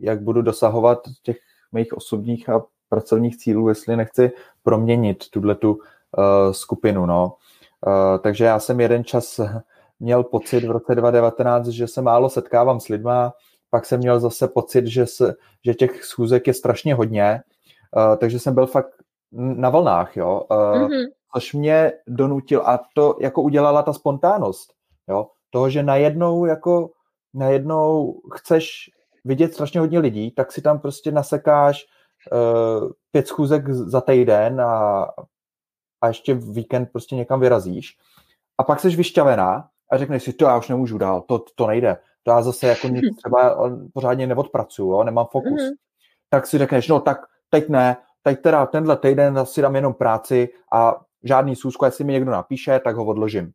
[0.00, 1.36] jak budu dosahovat těch
[1.72, 5.80] mých osobních a pracovních cílů, jestli nechci proměnit tuhle tu uh,
[6.52, 7.06] skupinu.
[7.06, 7.34] No.
[7.86, 9.40] Uh, takže já jsem jeden čas
[10.00, 13.32] měl pocit v roce 2019, že se málo setkávám s lidma,
[13.70, 15.34] pak jsem měl zase pocit, že, se,
[15.64, 17.42] že těch schůzek je strašně hodně,
[17.96, 18.92] uh, takže jsem byl fakt
[19.32, 21.06] na vlnách, jo, uh, mm-hmm.
[21.36, 24.72] Což mě donutil a to jako udělala ta spontánnost,
[25.08, 26.90] jo, toho, že najednou jako
[27.34, 28.90] najednou chceš
[29.24, 31.84] vidět strašně hodně lidí, tak si tam prostě nasekáš
[32.32, 35.06] uh, pět schůzek za týden a,
[36.00, 37.96] a ještě v víkend prostě někam vyrazíš
[38.58, 41.96] a pak jsi vyšťavená a řekneš si, to já už nemůžu dál, to, to nejde,
[42.22, 45.62] to já zase jako nic třeba pořádně neodpracuju, jo, nemám fokus.
[45.62, 45.74] Mm-hmm.
[46.30, 47.18] Tak si řekneš, no tak
[47.50, 52.12] teď ne, teď teda tenhle týden si dám jenom práci a žádný sůzku, jestli mi
[52.12, 53.52] někdo napíše, tak ho odložím.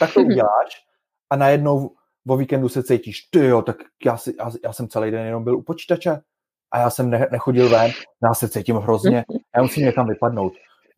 [0.00, 0.84] Tak to uděláš
[1.30, 1.90] a najednou
[2.28, 5.44] o víkendu se cítíš, ty jo, tak já, si, já, já jsem celý den jenom
[5.44, 6.20] byl u počítače
[6.70, 7.90] a já jsem ne, nechodil ven,
[8.22, 9.24] já se cítím hrozně,
[9.56, 10.52] já musím někam vypadnout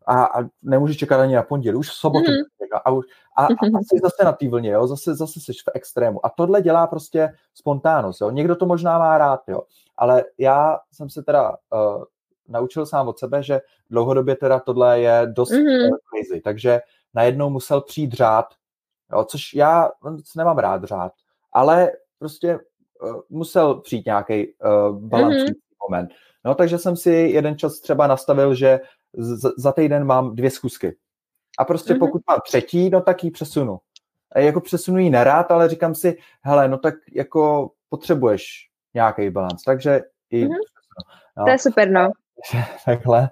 [0.06, 2.30] a, a nemůžeš čekat ani na pondělí, už v sobotu.
[2.30, 2.80] Mm-hmm.
[2.84, 3.04] A, už,
[3.36, 4.86] a, a, a jsi zase na té vlně, jo?
[4.86, 6.26] Zase, zase jsi v extrému.
[6.26, 8.20] A tohle dělá prostě spontánnost.
[8.20, 8.30] Jo?
[8.30, 9.60] Někdo to možná má rád, jo?
[9.96, 12.04] ale já jsem se teda uh,
[12.50, 13.60] naučil sám od sebe, že
[13.90, 15.88] dlouhodobě teda tohle je dost mm-hmm.
[16.10, 16.80] crazy, takže
[17.14, 18.54] najednou musel přijít řád,
[19.12, 19.24] jo?
[19.24, 19.90] což já
[20.36, 21.12] nemám rád řád,
[21.52, 22.58] ale prostě
[23.02, 25.88] uh, musel přijít nějaký uh, balanční mm-hmm.
[25.88, 26.10] moment.
[26.44, 28.80] No, takže jsem si jeden čas třeba nastavil, že
[29.56, 30.96] za týden mám dvě schůzky.
[31.58, 31.98] A prostě mm-hmm.
[31.98, 33.78] pokud mám třetí, no tak ji přesunu.
[34.32, 39.62] A jako přesunu ji nerád, ale říkám si, hele, no tak jako potřebuješ nějaký balans,
[39.62, 40.56] takže i mm-hmm.
[41.36, 41.44] no.
[41.44, 42.10] To je super, no.
[42.85, 43.31] Takhle,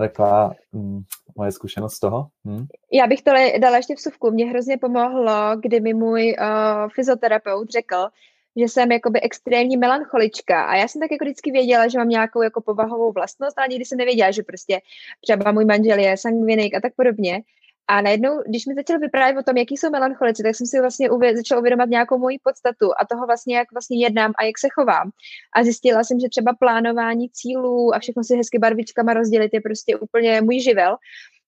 [0.00, 1.02] taková hm,
[1.36, 2.26] moje zkušenost z toho.
[2.44, 2.66] Hm.
[2.92, 4.30] Já bych to dala ještě v suvku.
[4.30, 8.08] Mě hrozně pomohlo, kdy mi můj uh, fyzioterapeut řekl,
[8.56, 12.42] že jsem jakoby extrémní melancholička a já jsem tak jako vždycky věděla, že mám nějakou
[12.42, 14.80] jako povahovou vlastnost, ale nikdy jsem nevěděla, že prostě
[15.20, 17.42] třeba můj manžel je sangvinik a tak podobně.
[17.88, 21.10] A najednou, když mi začal vyprávět o tom, jaký jsou melancholici, tak jsem si vlastně
[21.10, 24.68] uvě- začala uvědomovat nějakou moji podstatu a toho vlastně, jak vlastně jednám a jak se
[24.74, 25.10] chovám.
[25.56, 29.96] A zjistila jsem, že třeba plánování cílů a všechno si hezky barvičkama rozdělit je prostě
[29.96, 30.96] úplně můj živel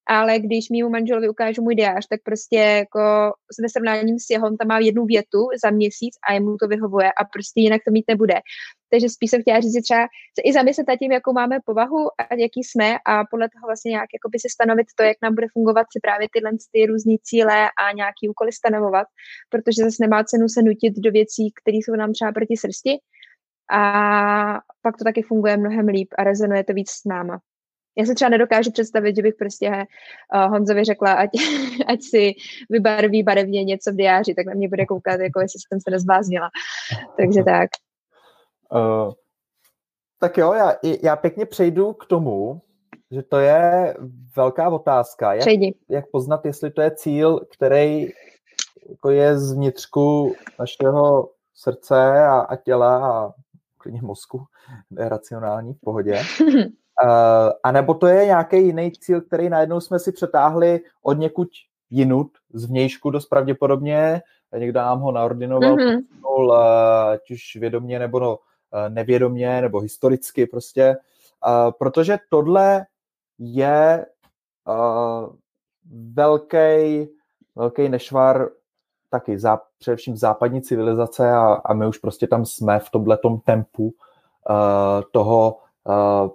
[0.08, 4.56] ale když mýmu manželovi ukážu můj diář, tak prostě jako ve srovnáním s jeho, on
[4.56, 8.04] tam má jednu větu za měsíc a jemu to vyhovuje a prostě jinak to mít
[8.08, 8.34] nebude.
[8.90, 10.06] Takže spíš jsem chtěla říct, že třeba
[10.38, 13.90] se i zamyslet nad tím, jakou máme povahu a jaký jsme a podle toho vlastně
[13.90, 17.68] nějak by si stanovit to, jak nám bude fungovat si právě tyhle ty různé cíle
[17.82, 19.06] a nějaký úkoly stanovovat,
[19.50, 22.98] protože zase nemá cenu se nutit do věcí, které jsou nám třeba proti srsti
[23.72, 23.82] a
[24.82, 27.40] pak to taky funguje mnohem líp a rezonuje to víc s náma.
[27.98, 29.70] Já se třeba nedokážu představit, že bych prostě
[30.34, 31.30] uh, Honzovi řekla, ať,
[31.86, 32.32] ať si
[32.70, 36.50] vybarví barevně něco v diáři, tak na mě bude koukat, jako jestli jsem se nezbláznila.
[37.16, 37.70] Takže tak.
[38.72, 39.12] Uh,
[40.18, 42.62] tak jo, já, já pěkně přejdu k tomu,
[43.10, 43.94] že to je
[44.36, 45.34] velká otázka.
[45.34, 45.46] Jak,
[45.88, 48.08] jak poznat, jestli to je cíl, který
[48.88, 53.32] jako je z vnitřku našeho srdce a, a těla a
[53.78, 54.44] klidně mozku,
[54.98, 56.22] je racionální v pohodě.
[57.04, 61.48] Uh, a nebo to je nějaký jiný cíl, který najednou jsme si přetáhli od někud
[61.90, 64.22] jinut, z vnějšku dost pravděpodobně,
[64.58, 66.52] někdo nám ho naordinoval, mm-hmm.
[67.12, 68.38] ať už vědomě nebo no,
[68.88, 70.96] nevědomě, nebo historicky prostě,
[71.46, 72.86] uh, protože tohle
[73.38, 74.06] je
[74.68, 75.34] uh,
[76.12, 77.08] velký,
[77.56, 78.48] velký nešvar
[79.10, 83.84] taky zá, především západní civilizace a, a my už prostě tam jsme v tomhletom tempu
[83.84, 86.30] uh, toho uh,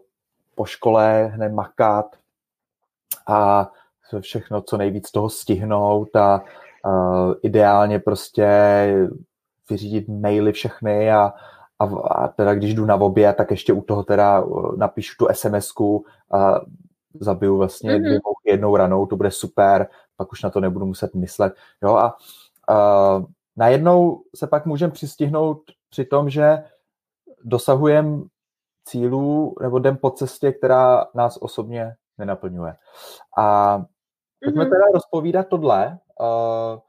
[0.58, 2.16] po škole hned makat
[3.28, 3.70] a
[4.20, 6.42] všechno co nejvíc toho stihnout a
[6.86, 8.48] uh, ideálně prostě
[9.70, 11.34] vyřídit maily všechny a,
[11.80, 14.44] a, a teda když jdu na oběd, tak ještě u toho teda
[14.78, 16.62] napíšu tu SMS-ku a
[17.20, 18.20] zabiju vlastně mm-hmm.
[18.44, 21.54] dvě jednou ranou, to bude super, pak už na to nebudu muset myslet.
[21.84, 22.18] Jo, a
[22.70, 26.64] uh, najednou se pak můžeme přistihnout při tom, že
[27.44, 28.22] dosahujeme
[28.88, 32.76] cílů nebo jdem po cestě, která nás osobně nenaplňuje.
[33.38, 33.78] A
[34.44, 34.70] pojďme mm-hmm.
[34.70, 36.80] teda rozpovídat tohle, uh,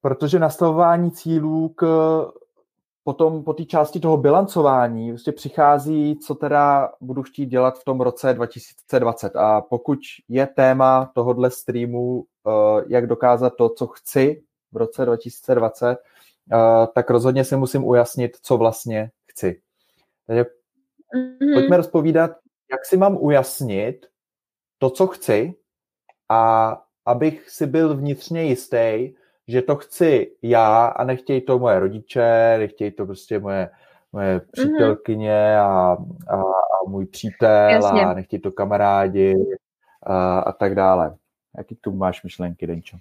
[0.00, 1.86] protože nastavování cílů k
[3.04, 8.00] potom po té části toho bilancování vlastně přichází, co teda budu chtít dělat v tom
[8.00, 9.36] roce 2020.
[9.36, 9.98] A pokud
[10.28, 15.98] je téma tohohle streamu, eh, jak dokázat to, co chci v roce 2020,
[16.52, 19.60] eh, tak rozhodně si musím ujasnit, co vlastně chci.
[20.26, 21.54] Takže mm-hmm.
[21.54, 22.30] pojďme rozpovídat,
[22.72, 24.06] jak si mám ujasnit
[24.78, 25.54] to, co chci
[26.28, 29.14] a abych si byl vnitřně jistý,
[29.48, 33.70] že to chci já a nechtějí to moje rodiče, nechtějí to prostě moje,
[34.12, 34.46] moje mhm.
[34.52, 35.96] přítelkyně a,
[36.28, 38.02] a, a můj přítel Jasně.
[38.02, 39.36] a nechtějí to kamarádi
[40.02, 41.16] a, a tak dále.
[41.58, 42.96] Jaký tu máš myšlenky, Denčo?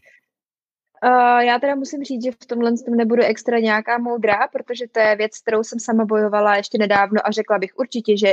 [1.05, 4.99] Uh, já teda musím říct, že v tomhle tom nebudu extra nějaká moudrá, protože to
[4.99, 8.27] je věc, kterou jsem sama bojovala ještě nedávno a řekla bych určitě, že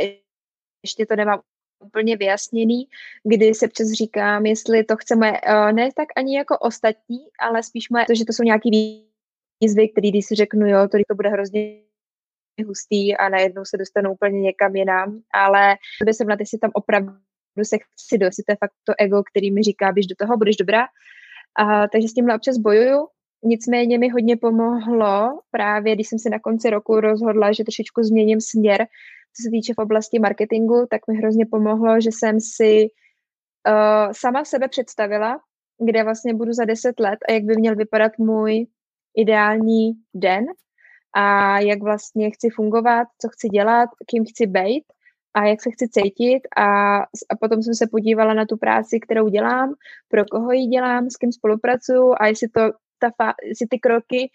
[0.85, 1.41] ještě to nemám
[1.85, 2.89] úplně vyjasněný,
[3.25, 7.91] kdy se přes říkám, jestli to chceme uh, ne tak ani jako ostatní, ale spíš
[7.91, 8.71] moje, to, že to jsou nějaký
[9.61, 11.83] výzvy, který když si řeknu, jo, to, to bude hrozně
[12.67, 17.13] hustý a najednou se dostanu úplně někam jinam, ale by jsem na jestli tam opravdu
[17.63, 20.57] se chci dost, to je fakt to ego, který mi říká, běž do toho, budeš
[20.57, 20.87] dobrá.
[21.59, 23.07] A, takže s tímhle občas bojuju,
[23.43, 28.41] Nicméně mi hodně pomohlo právě, když jsem se na konci roku rozhodla, že trošičku změním
[28.41, 28.87] směr,
[29.37, 32.87] co se týče v oblasti marketingu, tak mi hrozně pomohlo, že jsem si
[33.69, 35.41] uh, sama sebe představila,
[35.85, 38.67] kde vlastně budu za deset let a jak by měl vypadat můj
[39.17, 40.45] ideální den
[41.17, 44.85] a jak vlastně chci fungovat, co chci dělat, kým chci být
[45.39, 49.29] a jak se chci cítit a, a potom jsem se podívala na tu práci, kterou
[49.29, 49.75] dělám,
[50.09, 52.61] pro koho ji dělám, s kým spolupracuju a jestli to
[53.01, 54.31] ta jestli ty kroky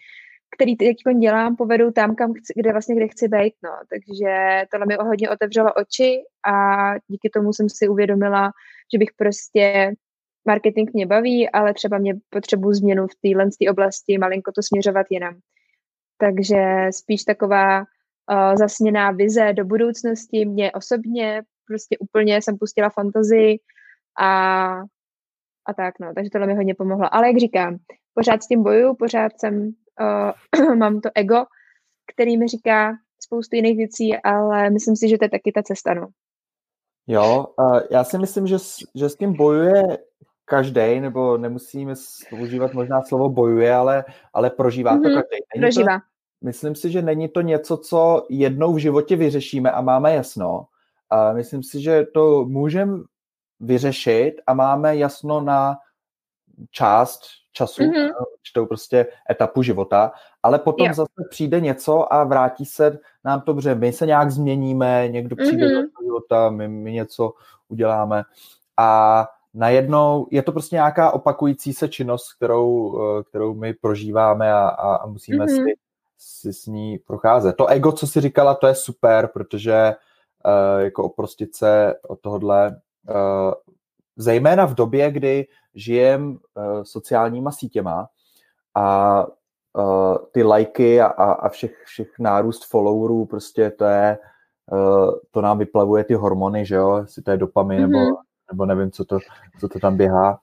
[0.56, 3.70] který teď dělám, povedou tam, kam chci, kde vlastně kde chci být, no.
[3.90, 6.54] Takže tohle mi hodně otevřelo oči a
[7.08, 8.52] díky tomu jsem si uvědomila,
[8.92, 9.92] že bych prostě
[10.46, 15.38] marketing mě baví, ale třeba mě potřebuji změnu v téhle oblasti, malinko to směřovat jinam.
[16.18, 17.84] Takže spíš taková
[18.30, 23.58] uh, zasněná vize do budoucnosti mě osobně, prostě úplně jsem pustila fantazii
[24.20, 24.72] a,
[25.66, 26.12] a tak, no.
[26.14, 27.14] Takže tohle mi hodně pomohlo.
[27.14, 27.76] Ale jak říkám,
[28.14, 29.72] pořád s tím boju, pořád jsem
[30.60, 31.44] uh, mám to ego,
[32.14, 32.92] který mi říká
[33.24, 36.08] spoustu jiných věcí, ale myslím si, že to je taky ta cesta, no.
[37.06, 38.56] Jo, uh, já si myslím, že,
[38.94, 39.82] že s tím bojuje
[40.44, 41.94] každý, nebo nemusíme
[42.30, 45.60] používat možná slovo bojuje, ale, ale prožívá mm-hmm, to mhm, každý.
[45.60, 45.98] Prožívá.
[45.98, 46.13] To,
[46.44, 50.66] myslím si, že není to něco, co jednou v životě vyřešíme a máme jasno.
[51.10, 52.98] A myslím si, že to můžeme
[53.60, 55.76] vyřešit a máme jasno na
[56.70, 57.20] část
[57.52, 58.10] času, mm-hmm.
[58.38, 60.96] určitou prostě etapu života, ale potom yeah.
[60.96, 65.66] zase přijde něco a vrátí se nám to, že my se nějak změníme, někdo přijde
[65.66, 65.82] mm-hmm.
[65.82, 67.32] do života, my, my něco
[67.68, 68.22] uděláme
[68.76, 74.68] a najednou je to prostě nějaká opakující se činnost, kterou, eh, kterou my prožíváme a,
[74.68, 75.64] a, a musíme mm-hmm.
[75.64, 75.74] si,
[76.18, 77.56] si s ní procházet.
[77.56, 79.94] To ego, co si říkala, to je super, protože
[80.44, 83.52] uh, jako oprostit se od tohohle, uh,
[84.16, 88.08] zejména v době, kdy žijem uh, sociálníma sítěma
[88.74, 89.26] a
[89.72, 94.18] uh, ty lajky a, a všech, všech nárůst followerů, prostě to je,
[95.30, 97.90] to nám vyplavuje ty hormony, že jo, jestli to je dopamin mm-hmm.
[97.90, 98.14] nebo, mhm.
[98.52, 99.18] nebo nevím, co to,
[99.60, 100.38] co to tam běhá,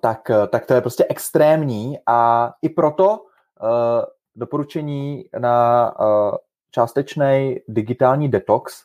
[0.00, 3.26] tak, tak to je prostě extrémní a i proto
[4.36, 5.92] doporučení na
[6.70, 8.84] částečný digitální detox,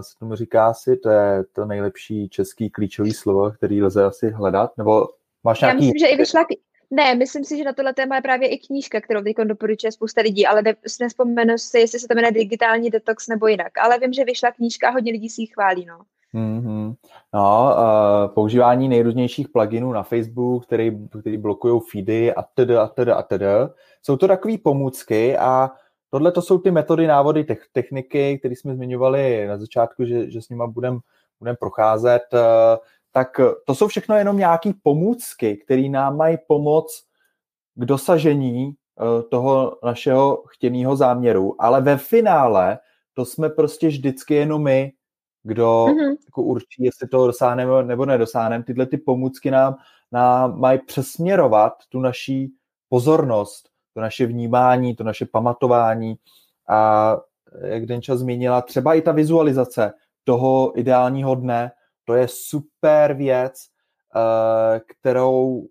[0.00, 4.78] se tomu říká si, to je to nejlepší český klíčový slovo, který lze asi hledat,
[4.78, 5.08] nebo
[5.44, 5.76] máš nějaký...
[5.76, 6.46] Já myslím, že i vyšla,
[6.90, 10.20] ne, myslím si, že na tohle téma je právě i knížka, kterou teď doporučuje spousta
[10.20, 13.78] lidí, ale ne, nespomenu si, jestli se to jmenuje digitální detox nebo jinak.
[13.78, 15.86] Ale vím, že vyšla knížka a hodně lidí si ji chválí.
[15.86, 15.98] No.
[16.34, 16.94] Mm-hmm.
[17.34, 23.12] No, uh, používání nejrůznějších pluginů na Facebook, který, který blokují feedy a tedy a tedy
[23.12, 23.46] a tedy.
[24.02, 25.70] Jsou to takové pomůcky a
[26.10, 30.42] tohle to jsou ty metody, návody, te- techniky, které jsme zmiňovali na začátku, že, že
[30.42, 30.98] s nima budeme
[31.38, 32.22] budem procházet.
[32.32, 32.40] Uh,
[33.12, 37.04] tak to jsou všechno jenom nějaké pomůcky, které nám mají pomoct
[37.74, 42.78] k dosažení uh, toho našeho chtěného záměru, ale ve finále
[43.14, 44.92] to jsme prostě vždycky jenom my,
[45.42, 46.16] kdo mm-hmm.
[46.26, 48.64] jako určí, jestli to dosáhneme nebo nedosáhneme.
[48.64, 49.76] Tyhle ty pomůcky nám,
[50.12, 52.52] nám mají přesměrovat tu naší
[52.88, 56.16] pozornost, to naše vnímání, to naše pamatování
[56.68, 57.16] a
[57.64, 59.92] jak Denča zmínila, třeba i ta vizualizace
[60.24, 61.70] toho ideálního dne,
[62.04, 63.54] to je super věc,
[64.16, 65.68] eh, kterou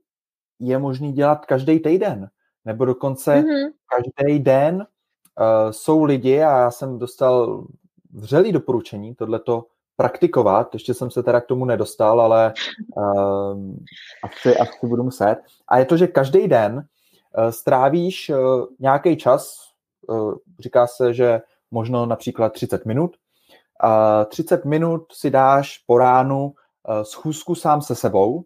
[0.59, 2.29] je možný dělat každý týden,
[2.65, 3.71] nebo dokonce mm-hmm.
[3.89, 7.65] každý den uh, jsou lidi, a já jsem dostal
[8.13, 9.65] vřelý doporučení tohleto
[9.95, 12.53] praktikovat, ještě jsem se teda k tomu nedostal, ale
[12.95, 13.75] uh,
[14.23, 15.37] asi, asi budu muset.
[15.67, 19.71] A je to, že každý den uh, strávíš uh, nějaký čas,
[20.07, 21.41] uh, říká se, že
[21.71, 23.17] možno například 30 minut,
[23.83, 28.43] uh, 30 minut si dáš po ránu uh, schůzku sám se sebou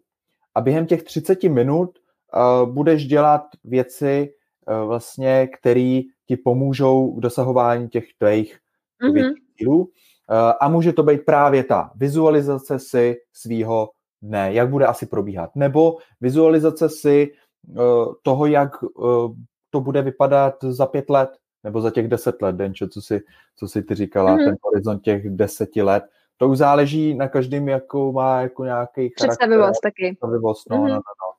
[0.54, 1.98] a během těch 30 minut
[2.34, 4.34] uh, budeš dělat věci,
[4.68, 8.58] uh, vlastně, které ti pomůžou k dosahování těch tvých
[9.02, 9.34] mm-hmm.
[9.58, 9.88] Cílů.
[10.30, 13.90] Eh, a může to být právě ta vizualizace si svýho
[14.22, 17.32] dne, jak bude asi probíhat, nebo vizualizace si
[17.70, 17.80] eh,
[18.22, 19.28] toho, jak eh,
[19.70, 21.30] to bude vypadat za pět let,
[21.64, 23.20] nebo za těch deset let, Denčo, co si,
[23.56, 24.44] co si ty říkala, mm-hmm.
[24.44, 26.04] ten horizont těch deseti let.
[26.36, 30.12] To už záleží na každém, jakou má jako nějaký Představivost taky.
[30.12, 30.88] Představivost, no, mm-hmm.
[30.88, 31.32] no, no, no.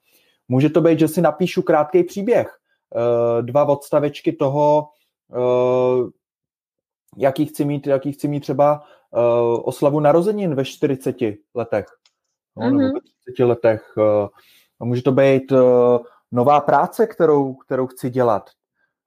[0.48, 2.58] Může to být, že si napíšu krátký příběh,
[3.42, 4.88] dva odstavečky toho,
[7.18, 11.16] jaký chci mít, jaký chci mít třeba uh, oslavu narozenin ve 40
[11.56, 11.86] letech.
[12.58, 12.78] No, mm-hmm.
[12.78, 13.00] Nebo ve
[13.34, 13.94] 30 letech.
[13.98, 14.28] Uh,
[14.80, 15.60] může to být uh,
[16.32, 18.50] nová práce, kterou, kterou chci dělat.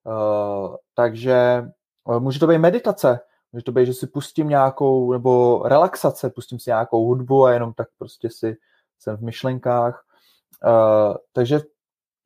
[0.05, 1.65] Uh, takže
[2.05, 3.21] uh, může to být meditace.
[3.53, 7.73] Může to být, že si pustím nějakou, nebo relaxace, pustím si nějakou hudbu a jenom
[7.73, 8.57] tak prostě si
[8.99, 10.05] jsem v myšlenkách.
[10.67, 11.61] Uh, takže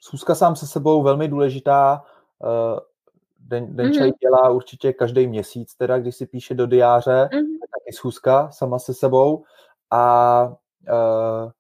[0.01, 2.03] schůzka sám se sebou velmi důležitá.
[3.40, 4.18] Den, Denčaj mm-hmm.
[4.20, 7.59] dělá určitě každý měsíc, teda když si píše do diáře, mm-hmm.
[7.61, 9.44] taky schůzka sama se sebou
[9.90, 11.50] a uh,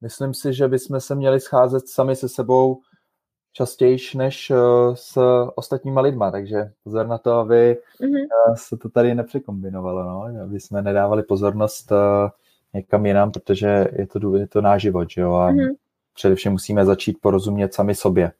[0.00, 2.80] myslím si, že bychom se měli scházet sami se sebou
[3.52, 5.18] častěji než uh, s
[5.54, 8.26] ostatníma lidma, takže pozor na to, aby mm-hmm.
[8.48, 10.42] uh, se to tady nepřekombinovalo, no?
[10.42, 11.98] aby jsme nedávali pozornost uh,
[12.74, 15.74] někam jinam, protože je to, je to náš život, že jo, a mm-hmm.
[16.14, 18.32] především musíme začít porozumět sami sobě.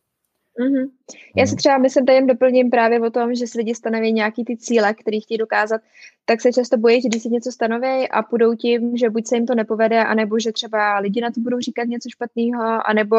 [0.59, 0.91] Mm-hmm.
[1.37, 1.57] Já si mhm.
[1.57, 4.95] třeba myslím, tady jen doplním právě o tom, že si lidi stanoví nějaký ty cíle,
[4.95, 5.81] které chtějí dokázat,
[6.25, 9.37] tak se často bojí, že když si něco stanoví a půjdou tím, že buď se
[9.37, 13.17] jim to nepovede, anebo že třeba lidi na to budou říkat něco špatného, anebo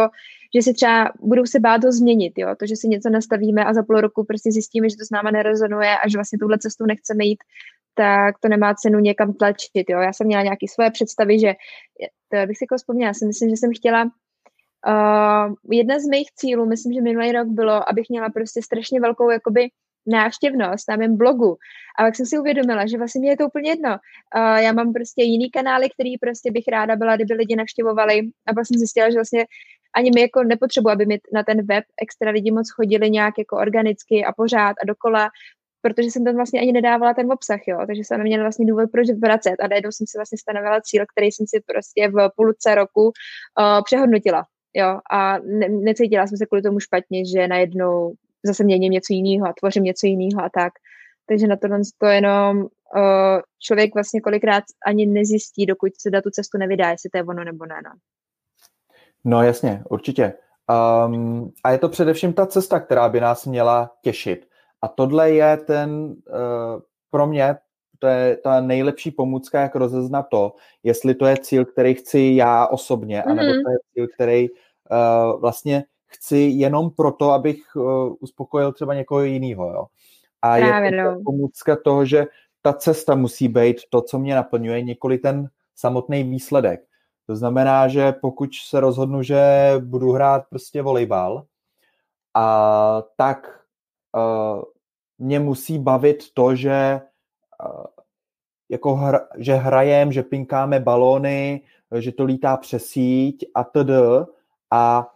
[0.56, 2.56] že si třeba budou se bát to změnit, jo?
[2.60, 5.32] to, že si něco nastavíme a za půl roku prostě zjistíme, že to s náma
[5.32, 7.40] nerezonuje a že vlastně tuhle cestou nechceme jít,
[7.96, 9.90] tak to nemá cenu někam tlačit.
[9.90, 10.00] Jo?
[10.00, 11.54] Já jsem měla nějaké svoje představy, že
[12.30, 14.12] to bych si jako vzpomněla, já si myslím, že jsem chtěla
[14.88, 19.30] Uh, jedna z mých cílů, myslím, že minulý rok bylo, abych měla prostě strašně velkou
[19.30, 19.70] jakoby
[20.08, 21.58] návštěvnost na mém blogu.
[22.00, 23.90] A pak jsem si uvědomila, že vlastně mě je to úplně jedno.
[23.90, 28.20] Uh, já mám prostě jiný kanály, který prostě bych ráda byla, kdyby lidi navštěvovali.
[28.48, 29.46] A pak jsem zjistila, že vlastně
[29.96, 33.58] ani mi jako nepotřebuji, aby mi na ten web extra lidi moc chodili nějak jako
[33.58, 35.30] organicky a pořád a dokola,
[35.82, 39.08] protože jsem tam vlastně ani nedávala ten obsah, jo, takže jsem neměla vlastně důvod, proč
[39.22, 43.04] vracet a najednou jsem si vlastně stanovila cíl, který jsem si prostě v půlce roku
[43.04, 48.14] uh, přehodnotila jo, a ne, necítila jsem se kvůli tomu špatně, že najednou
[48.46, 50.74] zase měním něco jiného a tvořím něco jiného a tak.
[51.26, 56.30] Takže na tohle to jenom uh, člověk vlastně kolikrát ani nezjistí, dokud se na tu
[56.30, 57.76] cestu nevydá, jestli to je ono nebo ne.
[57.84, 57.92] No,
[59.26, 60.34] no jasně, určitě.
[61.06, 64.46] Um, a je to především ta cesta, která by nás měla těšit.
[64.82, 67.56] A tohle je ten, uh, pro mě,
[68.00, 72.68] to je ta nejlepší pomůcka, jak rozeznat to, jestli to je cíl, který chci já
[72.68, 73.32] osobně, mm-hmm.
[73.32, 79.22] anebo to je cíl, který uh, vlastně chci jenom proto, abych uh, uspokojil třeba někoho
[79.22, 79.72] jiného.
[79.74, 79.86] Jo?
[80.42, 81.22] A Právě, je to no.
[81.26, 82.26] pomůcka toho, že
[82.62, 86.82] ta cesta musí být to, co mě naplňuje, nikoli ten samotný výsledek.
[87.28, 89.42] To znamená, že pokud se rozhodnu, že
[89.80, 91.46] budu hrát prostě volejbal,
[92.34, 93.62] a tak
[94.16, 94.64] uh,
[95.18, 97.02] mě musí bavit to, že
[98.70, 101.62] jako hra, že hrajem, že pinkáme balóny,
[102.00, 103.92] že to lítá přes síť a td.
[104.72, 105.10] A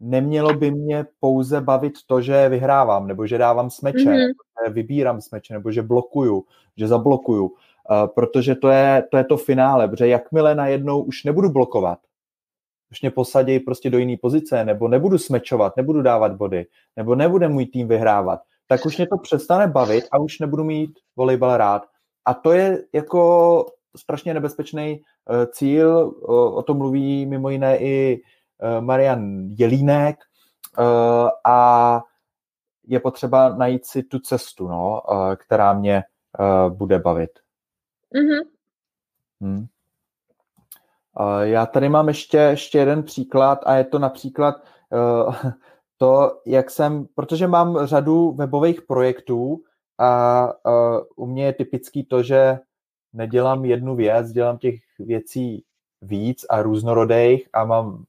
[0.00, 4.26] nemělo by mě pouze bavit to, že vyhrávám, nebo že dávám smeče, mm-hmm.
[4.26, 6.44] nebo že vybírám smeče, nebo že blokuju,
[6.76, 7.54] že zablokuju, uh,
[8.06, 11.98] protože to je, to je to finále, protože jakmile najednou už nebudu blokovat,
[12.90, 17.48] už mě posadí prostě do jiné pozice, nebo nebudu smečovat, nebudu dávat body, nebo nebude
[17.48, 18.40] můj tým vyhrávat,
[18.70, 21.86] tak už mě to přestane bavit a už nebudu mít volejbal rád.
[22.24, 23.66] A to je jako
[23.96, 26.06] strašně nebezpečný uh, cíl,
[26.56, 28.22] o tom mluví mimo jiné i
[28.62, 30.16] uh, Marian Jelínek
[30.78, 32.02] uh, a
[32.86, 35.02] je potřeba najít si tu cestu, no,
[35.36, 36.02] která mě
[36.68, 37.30] bude bavit.
[38.14, 38.42] Mm-hmm.
[39.40, 39.66] Hmm.
[41.40, 44.54] Já tady mám ještě, ještě jeden příklad a je to například
[46.00, 49.62] to, jak jsem, protože mám řadu webových projektů
[49.98, 52.58] a uh, u mě je typický to, že
[53.12, 55.64] nedělám jednu věc, dělám těch věcí
[56.02, 58.04] víc a různorodých a mám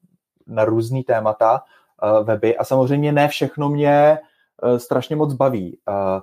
[0.47, 1.63] na různý témata
[2.03, 4.19] uh, weby a samozřejmě ne všechno mě
[4.63, 5.77] uh, strašně moc baví.
[5.87, 6.21] Uh,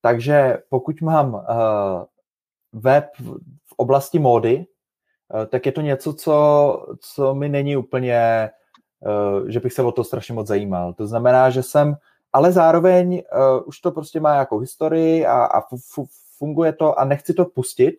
[0.00, 1.42] takže pokud mám uh,
[2.72, 3.04] web
[3.66, 4.66] v oblasti módy,
[5.34, 8.50] uh, tak je to něco, co, co mi není úplně,
[9.46, 10.92] že bych se o to strašně moc zajímal.
[10.92, 11.96] To znamená, že jsem,
[12.32, 15.62] ale zároveň uh, už to prostě má nějakou historii a, a
[16.38, 17.98] funguje to a nechci to pustit,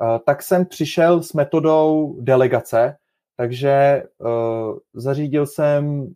[0.00, 2.96] uh, tak jsem přišel s metodou delegace,
[3.36, 6.14] takže uh, zařídil jsem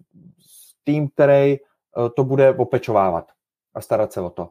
[0.85, 3.27] tým, který uh, to bude opečovávat
[3.75, 4.49] a starat se o to.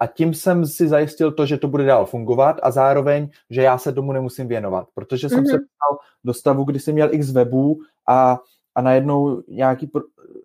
[0.00, 3.78] A tím jsem si zajistil to, že to bude dál fungovat a zároveň, že já
[3.78, 5.50] se tomu nemusím věnovat, protože jsem mm-hmm.
[5.50, 8.38] se dostal do stavu, kdy jsem měl x webů a,
[8.74, 9.90] a najednou nějaký,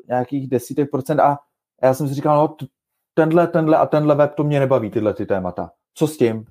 [0.07, 1.39] nějakých desítek procent a
[1.83, 2.67] já jsem si říkal, no
[3.13, 5.71] tenhle, tenhle a tenhle web, to mě nebaví, tyhle ty témata.
[5.93, 6.45] Co s tím?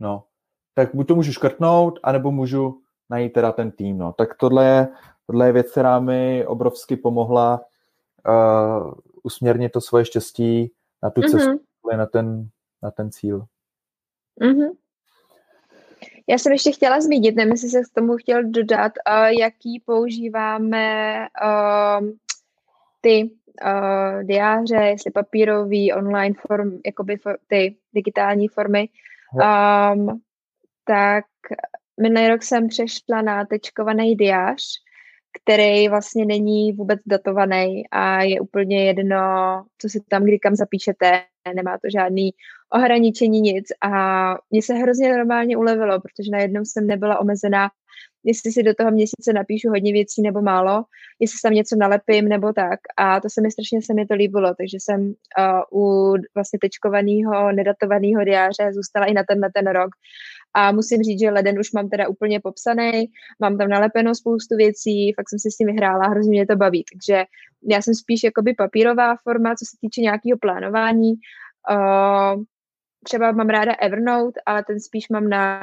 [0.00, 0.24] No,
[0.74, 3.98] tak buď to můžu škrtnout, anebo můžu najít teda ten tým.
[3.98, 4.12] No.
[4.12, 4.88] Tak tohle je,
[5.26, 7.60] tohle je věc, která mi obrovsky pomohla
[8.28, 8.92] uh,
[9.22, 10.72] usměrnit to svoje štěstí
[11.04, 11.96] na tu cestu, mm-hmm.
[11.96, 12.48] na, ten,
[12.82, 13.46] na ten cíl.
[14.40, 14.70] Mm-hmm.
[16.26, 21.18] Já jsem ještě chtěla zmínit, nevím, jestli se k tomu chtěl dodat, uh, jaký používáme
[21.44, 22.08] uh,
[23.00, 23.30] ty
[23.64, 28.88] uh, diáře, jestli papírový, online form, jakoby for, ty digitální formy.
[29.34, 30.20] Um,
[30.84, 31.24] tak
[32.00, 34.62] minulý rok jsem přešla na tečkovaný diář,
[35.42, 39.16] který vlastně není vůbec datovaný a je úplně jedno,
[39.78, 41.22] co si tam kdy kam zapíšete,
[41.54, 42.30] nemá to žádný
[42.74, 43.66] ohraničení, nic.
[43.82, 43.90] A
[44.50, 47.68] mně se hrozně normálně ulevilo, protože najednou jsem nebyla omezená,
[48.24, 50.84] jestli si do toho měsíce napíšu hodně věcí nebo málo,
[51.20, 54.54] jestli tam něco nalepím nebo tak a to se mi strašně se mi to líbilo,
[54.54, 55.00] takže jsem
[55.72, 59.90] uh, u vlastně tečkovaného, nedatovaného diáře zůstala i na ten, na ten rok
[60.56, 63.06] a musím říct, že leden už mám teda úplně popsaný,
[63.40, 66.84] mám tam nalepeno spoustu věcí, fakt jsem si s tím vyhrála, hrozně mě to baví.
[66.92, 67.24] Takže
[67.70, 71.12] já jsem spíš jakoby papírová forma, co se týče nějakého plánování.
[71.70, 72.42] Uh,
[73.04, 75.60] třeba mám ráda Evernote, ale ten spíš mám na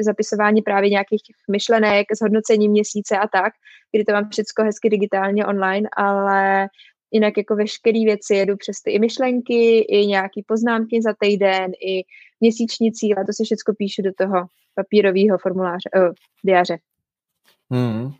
[0.00, 3.52] zapisování právě nějakých myšlenek, zhodnocení měsíce a tak,
[3.92, 6.68] kdy to mám všechno hezky digitálně online, ale
[7.10, 12.02] jinak jako veškeré věci jedu přes ty i myšlenky, i nějaký poznámky za týden, i
[12.40, 16.12] měsíční cíle, to si všechno píšu do toho papírového formuláře, uh,
[16.44, 16.78] diáře.
[17.70, 18.12] Hmm.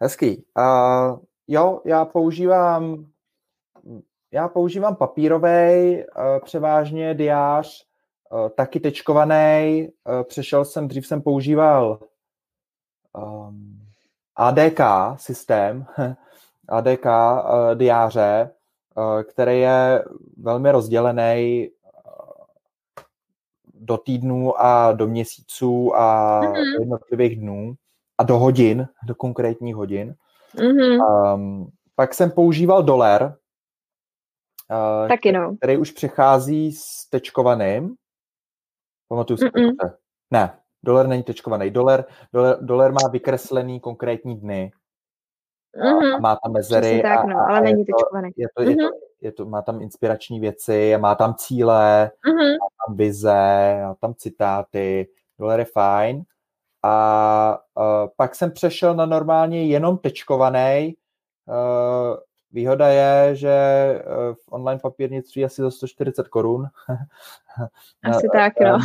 [0.00, 0.44] Hezký.
[0.58, 1.18] Uh,
[1.48, 3.06] jo, já používám
[4.32, 7.86] já používám papírový, uh, převážně diář,
[8.32, 9.88] uh, taky tečkovaný.
[9.88, 11.98] Uh, přešel jsem, dřív jsem používal
[13.12, 13.80] um,
[14.36, 14.80] ADK
[15.16, 15.86] systém,
[16.68, 17.06] ADK
[17.74, 18.50] diáře,
[19.24, 20.04] který je
[20.36, 21.70] velmi rozdělený
[23.74, 26.76] do týdnů a do měsíců a mm-hmm.
[26.76, 27.74] do jednotlivých dnů
[28.18, 30.14] a do hodin, do konkrétních hodin.
[30.56, 31.34] Mm-hmm.
[31.34, 33.34] Um, pak jsem používal dolar,
[34.70, 35.56] uh, Taky no.
[35.56, 37.94] který už přechází s tečkovaným.
[39.08, 39.86] Pamatuju si to.
[40.30, 41.70] Ne, dolar není tečkovaný.
[41.70, 44.72] Dolar, dolar, dolar má vykreslený konkrétní dny.
[45.76, 46.14] Mm-hmm.
[46.16, 47.02] A má tam mezery.
[47.02, 48.30] tak, no, ale není to, tečkovaný.
[48.36, 48.70] Je to, mm-hmm.
[48.70, 48.90] je to,
[49.20, 52.50] je to, má tam inspirační věci, má tam cíle, mm-hmm.
[52.50, 55.08] má tam vize, má tam citáty,
[55.38, 56.22] dolar je fajn.
[56.82, 60.96] A uh, pak jsem přešel na normálně jenom tečkovaný
[61.48, 62.16] uh,
[62.52, 66.66] výhoda je, že eh, v online papírnictví asi za 140 korun.
[68.02, 68.78] Asi tak, no.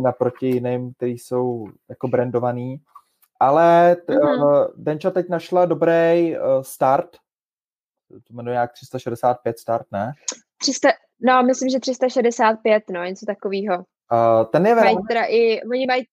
[0.02, 2.80] naproti jiným, který jsou jako brandovaný.
[3.40, 4.68] Ale t- mm-hmm.
[4.76, 7.16] Denča teď našla dobrý start,
[8.10, 10.12] to jmenuje jak 365 start, ne?
[10.58, 10.88] 300,
[11.20, 13.76] no, myslím, že 365, no, něco takového.
[13.76, 16.06] Uh, ten je mají teda i, oni mají,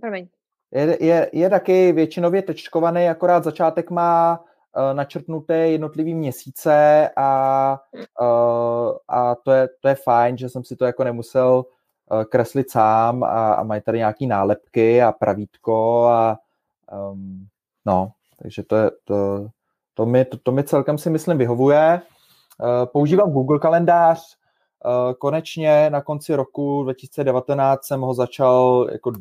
[0.00, 0.28] promiň.
[0.70, 4.44] Je, je, je taky většinově tečkovaný, akorát začátek má
[4.92, 7.80] načrtnuté jednotlivý měsíce a,
[8.20, 11.64] uh, a to, je, to je fajn, že jsem si to jako nemusel
[12.10, 16.38] uh, kreslit sám a, a mají tady nějaký nálepky a pravítko a
[17.12, 17.46] um,
[17.84, 18.12] no,
[18.42, 19.48] takže to je, to,
[19.94, 22.00] to mi, to, to mi celkem si myslím vyhovuje.
[22.84, 24.36] Používám Google kalendář,
[25.18, 29.12] konečně na konci roku 2019 jsem ho začal jako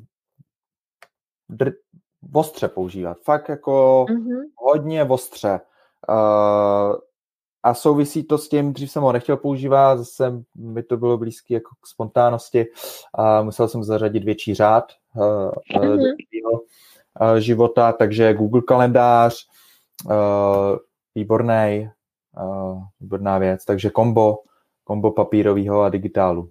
[2.33, 3.17] ostře používat.
[3.23, 4.41] Fakt jako mm-hmm.
[4.55, 5.59] hodně ostře.
[6.09, 6.95] Uh,
[7.63, 11.53] a souvisí to s tím, dřív jsem ho nechtěl používat, zase mi to bylo blízké
[11.53, 12.65] jako k spontánnosti
[13.13, 15.97] a musel jsem zařadit větší řád uh, mm-hmm.
[15.97, 16.61] do svého
[17.31, 19.47] uh, života, takže Google kalendář,
[20.05, 20.13] uh,
[21.15, 21.89] výborný,
[22.43, 24.37] uh, výborná věc, takže kombo,
[24.83, 26.49] kombo papírového a digitálu.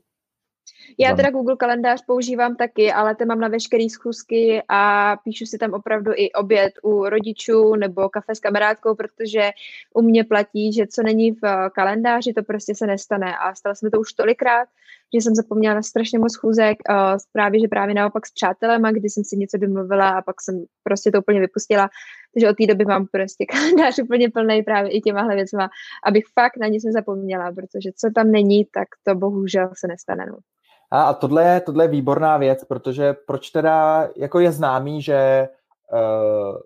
[0.99, 5.59] Já teda Google kalendář používám taky, ale ten mám na veškeré schůzky a píšu si
[5.59, 9.51] tam opravdu i oběd u rodičů nebo kafe s kamarádkou, protože
[9.95, 13.37] u mě platí, že co není v kalendáři, to prostě se nestane.
[13.37, 14.69] A stalo se mi to už tolikrát,
[15.15, 16.97] že jsem zapomněla na strašně moc schůzek, uh,
[17.33, 21.11] právě, že právě naopak s přátelema, kdy jsem si něco domluvila a pak jsem prostě
[21.11, 21.89] to úplně vypustila.
[22.35, 25.71] Takže od té doby mám prostě kalendář úplně plný právě i těmahle věcma,
[26.07, 30.27] abych fakt na nic nezapomněla, protože co tam není, tak to bohužel se nestane.
[30.27, 30.39] No.
[30.91, 35.49] A, a tohle, je, tohle je výborná věc, protože proč teda, jako je známý, že
[35.93, 36.59] uh,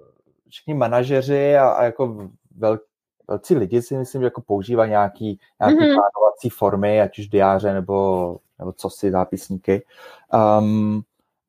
[0.48, 2.78] všichni manažeři a, a jako vel,
[3.28, 5.94] velcí lidi si myslím, že jako používají nějaký, nějaký mm-hmm.
[5.94, 9.84] plánovací formy, ať už diáře nebo, nebo co si zápisníky.
[10.58, 11.02] Um,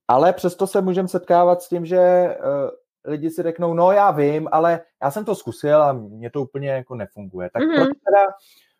[0.07, 2.69] ale přesto se můžeme setkávat s tím, že uh,
[3.11, 6.69] lidi si řeknou, no já vím, ale já jsem to zkusil a mně to úplně
[6.69, 7.49] jako nefunguje.
[7.53, 7.75] Tak mm-hmm.
[7.75, 8.25] proč teda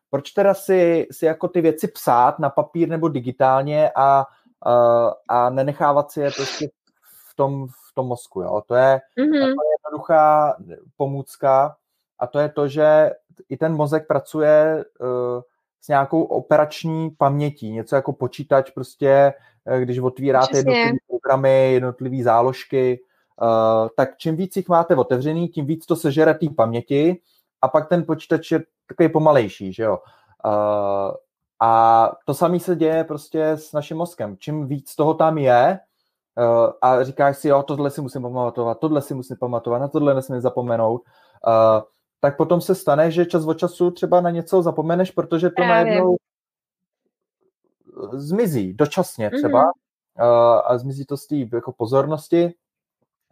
[0.10, 4.26] proč teda si, si jako ty věci psát na papír nebo digitálně a,
[4.66, 6.68] a, a nenechávat si je prostě
[7.32, 8.62] v tom, v tom mozku, jo?
[8.66, 9.54] To je mm-hmm.
[9.72, 10.56] jednoduchá
[10.98, 11.76] pomůcka
[12.20, 13.12] a to je to, že
[13.50, 15.42] i ten mozek pracuje uh,
[15.82, 19.34] s nějakou operační pamětí, něco jako počítač prostě,
[19.66, 23.00] uh, když otvíráte jednotlivé programy, jednotlivé záložky,
[23.42, 27.22] uh, tak čím víc jich máte otevřený, tím víc to sežere té paměti
[27.66, 29.98] a pak ten počítač je takový pomalejší, že jo.
[30.46, 31.12] Uh,
[31.62, 34.38] a to samé se děje prostě s naším mozkem.
[34.38, 35.80] Čím víc toho tam je
[36.38, 40.14] uh, a říkáš si, jo, tohle si musím pamatovat, tohle si musím pamatovat, na tohle
[40.14, 41.82] nesmím zapomenout, uh,
[42.20, 45.86] tak potom se stane, že čas od času třeba na něco zapomeneš, protože to Právě.
[45.86, 46.16] najednou
[48.14, 50.56] zmizí dočasně třeba mm-hmm.
[50.56, 52.54] uh, a zmizí to z té jako pozornosti,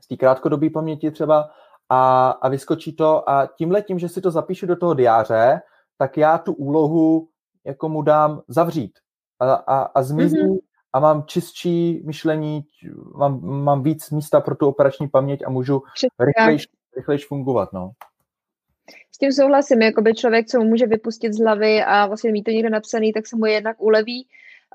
[0.01, 1.49] z té krátkodobé paměti třeba
[1.93, 5.61] a, a vyskočí to a tímhle tím, že si to zapíšu do toho diáře,
[5.97, 7.27] tak já tu úlohu
[7.65, 8.91] jako mu dám zavřít
[9.39, 10.57] a, a, a zmizí mm-hmm.
[10.93, 12.65] a mám čistší myšlení,
[13.15, 15.81] mám, mám víc místa pro tu operační paměť a můžu
[16.19, 16.67] rychlejš,
[16.97, 17.91] rychlejš fungovat, no.
[19.11, 22.43] S tím souhlasím, jako by člověk, co mu může vypustit z hlavy a vlastně mít
[22.43, 24.27] to někde napsaný, tak se mu jednak uleví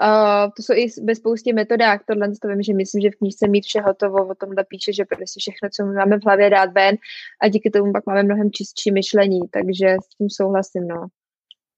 [0.02, 3.48] Uh, to jsou i ve spoustě metodách, tohle to vím, že myslím, že v knížce
[3.48, 6.96] mít vše hotovo, o tomhle píše, že prostě všechno, co máme v hlavě, dát ven
[7.42, 11.06] a díky tomu pak máme mnohem čistší myšlení, takže s tím souhlasím, no.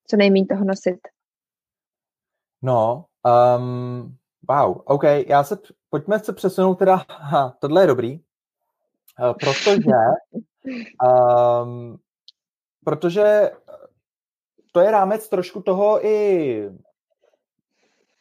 [0.07, 0.99] Co nejméně toho nosit.
[2.63, 3.05] No,
[3.59, 4.17] um,
[4.49, 5.59] wow, OK, já se,
[5.91, 8.21] pojďme se přesunout teda, ha, tohle je dobrý,
[9.21, 9.97] uh, protože
[11.65, 11.99] um,
[12.85, 13.51] protože
[14.73, 16.71] to je rámec trošku toho i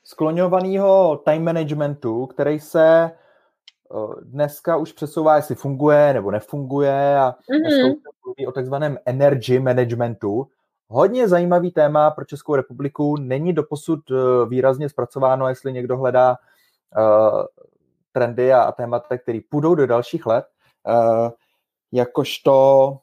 [0.09, 7.95] skloňovaného time managementu, který se eh, dneska už přesouvá, jestli funguje nebo nefunguje a mm-hmm.
[8.25, 10.47] mluví o takzvaném energy managementu.
[10.87, 13.15] Hodně zajímavý téma pro Českou republiku.
[13.17, 14.15] Není doposud eh,
[14.49, 16.37] výrazně zpracováno, jestli někdo hledá
[16.97, 17.43] uh,
[18.11, 20.45] trendy a, a témata, které půjdou do dalších let.
[20.87, 21.29] Uh,
[21.91, 22.97] jakožto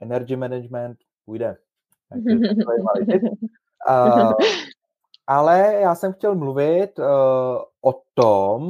[0.00, 1.56] energy management půjde.
[3.88, 4.32] Uh,
[5.28, 7.04] ale já jsem chtěl mluvit uh,
[7.82, 8.62] o tom,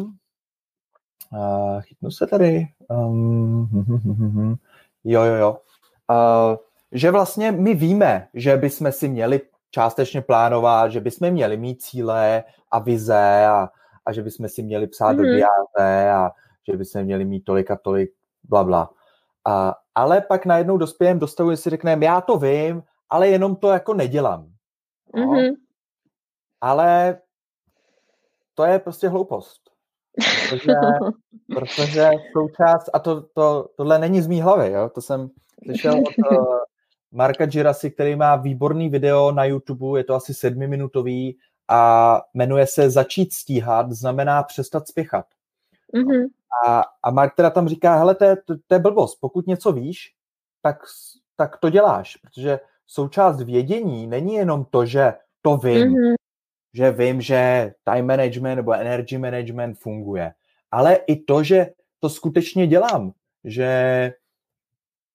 [1.32, 3.68] uh, chytnu se tady, um,
[5.04, 5.58] jo, jo, jo,
[6.10, 6.56] uh,
[6.92, 9.40] že vlastně my víme, že bychom si měli
[9.70, 13.68] částečně plánovat, že bychom měli mít cíle a vize a,
[14.06, 15.16] a že bychom si měli psát mm-hmm.
[15.16, 15.36] do mhm.
[15.36, 16.30] diáře a
[16.70, 18.10] že bychom měli mít tolik a tolik,
[18.48, 18.90] bla, bla.
[19.44, 23.56] A, ale pak najednou dospějem do stavu, že si řekneme, já to vím, ale jenom
[23.56, 24.46] to jako nedělám.
[25.16, 25.22] No?
[25.22, 25.54] Mm-hmm.
[26.60, 27.18] Ale
[28.54, 29.60] to je prostě hloupost.
[30.50, 30.72] Protože,
[31.54, 34.90] protože součást, a to, to, tohle není z mý hlavy, jo?
[34.94, 35.30] to jsem
[35.64, 36.58] slyšel od uh,
[37.12, 41.38] Marka Girasi, který má výborný video na YouTube, je to asi sedmiminutový
[41.68, 45.26] a jmenuje se Začít stíhat, znamená přestat spěchat.
[45.94, 46.26] Mm-hmm.
[46.66, 49.72] A, a Mark teda tam říká, hele, to je, to, to je blbost, pokud něco
[49.72, 50.14] víš,
[50.62, 50.82] tak,
[51.36, 56.14] tak to děláš, protože součást vědění není jenom to, že to vím, mm-hmm.
[56.74, 60.32] Že vím, že time management nebo energy management funguje,
[60.70, 61.66] ale i to, že
[62.00, 63.12] to skutečně dělám,
[63.44, 64.12] že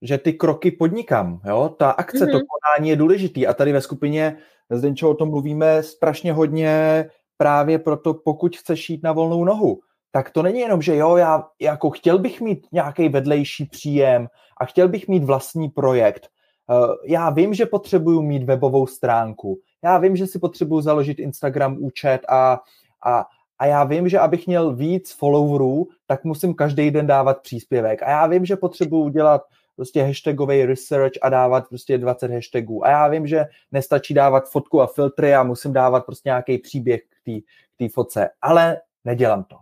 [0.06, 1.76] že ty kroky podnikám, jo?
[1.80, 2.32] Ta akce, mm-hmm.
[2.32, 4.38] to konání je důležitý a tady ve skupině
[4.70, 7.06] Zdenčo o tom mluvíme strašně hodně
[7.38, 9.80] právě proto, pokud chceš jít na volnou nohu,
[10.12, 14.28] tak to není jenom, že jo, já jako chtěl bych mít nějaký vedlejší příjem
[14.58, 16.30] a chtěl bych mít vlastní projekt.
[16.70, 19.60] Eh, já vím, že potřebuju mít webovou stránku.
[19.84, 22.60] Já vím, že si potřebuju založit Instagram účet a,
[23.06, 23.26] a,
[23.60, 28.04] a já vím, že abych měl víc followerů, tak musím každý den dávat příspěvek.
[28.04, 29.42] A já vím, že potřebuju udělat
[29.76, 32.86] prostě hashtagový research a dávat prostě 20 hashtagů.
[32.86, 37.02] A já vím, že nestačí dávat fotku a filtry a musím dávat prostě nějaký příběh
[37.02, 37.44] k
[37.78, 39.58] té fotce, ale nedělám to.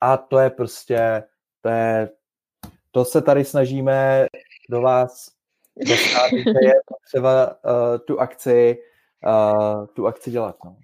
[0.00, 1.22] A to je prostě,
[1.60, 2.10] to je,
[2.90, 4.26] to se tady snažíme
[4.70, 5.30] do vás
[6.60, 8.78] je potřeba uh, tu akci,
[9.26, 10.56] uh, tu akci dělat.
[10.64, 10.76] No.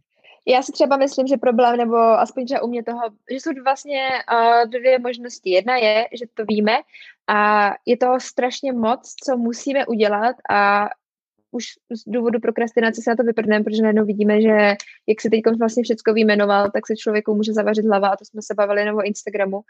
[0.46, 4.08] Já si třeba myslím, že problém, nebo aspoň třeba u mě toho, že jsou vlastně
[4.32, 5.50] uh, dvě možnosti.
[5.50, 6.76] Jedna je, že to víme
[7.26, 10.88] a je toho strašně moc, co musíme udělat a
[11.50, 14.74] už z důvodu prokrastinace se na to vyprdneme, protože najednou vidíme, že
[15.06, 18.42] jak se teď vlastně všechno vyjmenoval, tak se člověku může zavařit hlava a to jsme
[18.42, 19.60] se bavili nebo Instagramu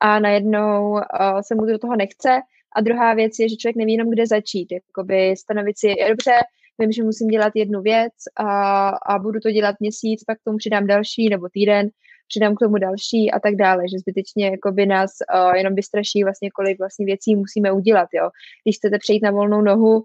[0.00, 1.00] a najednou uh,
[1.40, 2.40] se mu do toho nechce.
[2.76, 4.72] A druhá věc je, že člověk neví jenom, kde začít.
[4.72, 6.32] Jakoby stanovit si, dobře,
[6.78, 10.58] vím, že musím dělat jednu věc a, a budu to dělat měsíc, pak k tomu
[10.58, 11.88] přidám další nebo týden,
[12.28, 16.50] přidám k tomu další a tak dále, že zbytečně jakoby nás uh, jenom vystraší vlastně,
[16.50, 18.30] kolik vlastně věcí musíme udělat, jo.
[18.64, 20.02] Když chcete přejít na volnou nohu,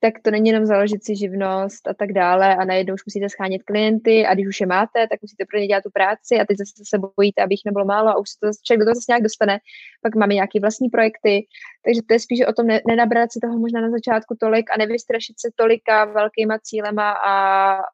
[0.00, 3.62] tak to není jenom založit si živnost a tak dále a najednou už musíte schánět
[3.62, 6.56] klienty a když už je máte, tak musíte pro ně dělat tu práci a teď
[6.58, 9.22] zase se bojíte, abych nebylo málo a už se to člověk do toho zase nějak
[9.22, 9.58] dostane.
[10.02, 11.46] Pak máme nějaké vlastní projekty,
[11.84, 14.78] takže to je spíš o tom ne, nenabrat si toho možná na začátku tolik a
[14.78, 17.34] nevystrašit se tolika velkýma cílema a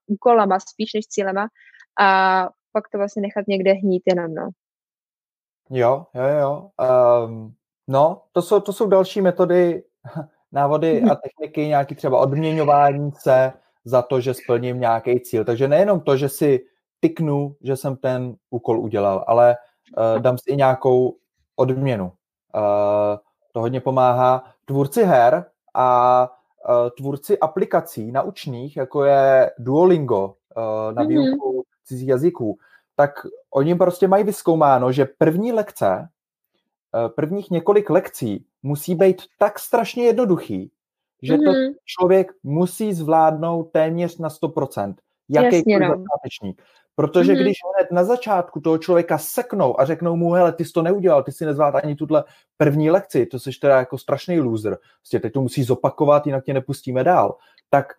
[0.06, 1.48] úkolama spíš než cílema
[2.00, 2.08] a
[2.72, 4.48] pak to vlastně nechat někde hnít jenom, no.
[5.70, 6.70] Jo, jo, jo.
[7.26, 7.54] Um,
[7.88, 9.82] no, to jsou, to jsou další metody
[10.52, 13.52] návody a techniky, nějaký třeba odměňování se
[13.84, 15.44] za to, že splním nějaký cíl.
[15.44, 16.60] Takže nejenom to, že si
[17.00, 19.56] tyknu, že jsem ten úkol udělal, ale
[19.96, 21.16] uh, dám si i nějakou
[21.56, 22.04] odměnu.
[22.04, 22.12] Uh,
[23.52, 24.44] to hodně pomáhá.
[24.64, 25.44] Tvůrci her
[25.74, 26.28] a
[26.68, 31.08] uh, tvůrci aplikací naučných, jako je Duolingo uh, na mhm.
[31.08, 32.58] výuku cizích jazyků,
[32.96, 33.10] tak
[33.50, 36.08] oni prostě mají vyskoumáno, že první lekce,
[37.08, 40.70] prvních několik lekcí musí být tak strašně jednoduchý,
[41.22, 41.44] že mm-hmm.
[41.44, 41.74] to mhm.
[41.84, 44.94] člověk musí zvládnout téměř na 100%.
[45.28, 45.88] Jakýkoliv no.
[45.88, 46.62] začátečník.
[46.94, 47.42] Protože mm-hmm.
[47.42, 51.22] když hned na začátku toho člověka seknou a řeknou mu, hele, ty jsi to neudělal,
[51.22, 52.24] ty si nezvlád ani tuhle
[52.56, 56.54] první lekci, to jsi teda jako strašný loser, prostě teď to musí zopakovat, jinak tě
[56.54, 57.36] nepustíme dál,
[57.70, 57.92] tak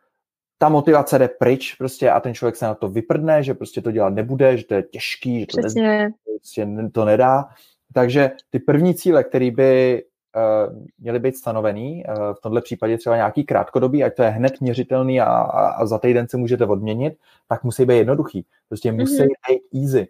[0.58, 3.92] ta motivace jde pryč prostě a ten člověk se na to vyprdne, že prostě to
[3.92, 7.46] dělat nebude, že to je těžký, že to, ne, prostě to nedá.
[7.94, 10.04] Takže ty první cíle, které by
[10.36, 14.62] uh, měly být stanovený, uh, v tomhle případě třeba nějaký krátkodobý, ať to je hned
[14.62, 17.14] měřitelný a, a, a za týden se můžete odměnit,
[17.50, 18.46] tak musí být jednoduchý.
[18.68, 19.28] Prostě musí mm-hmm.
[19.50, 20.08] být easy.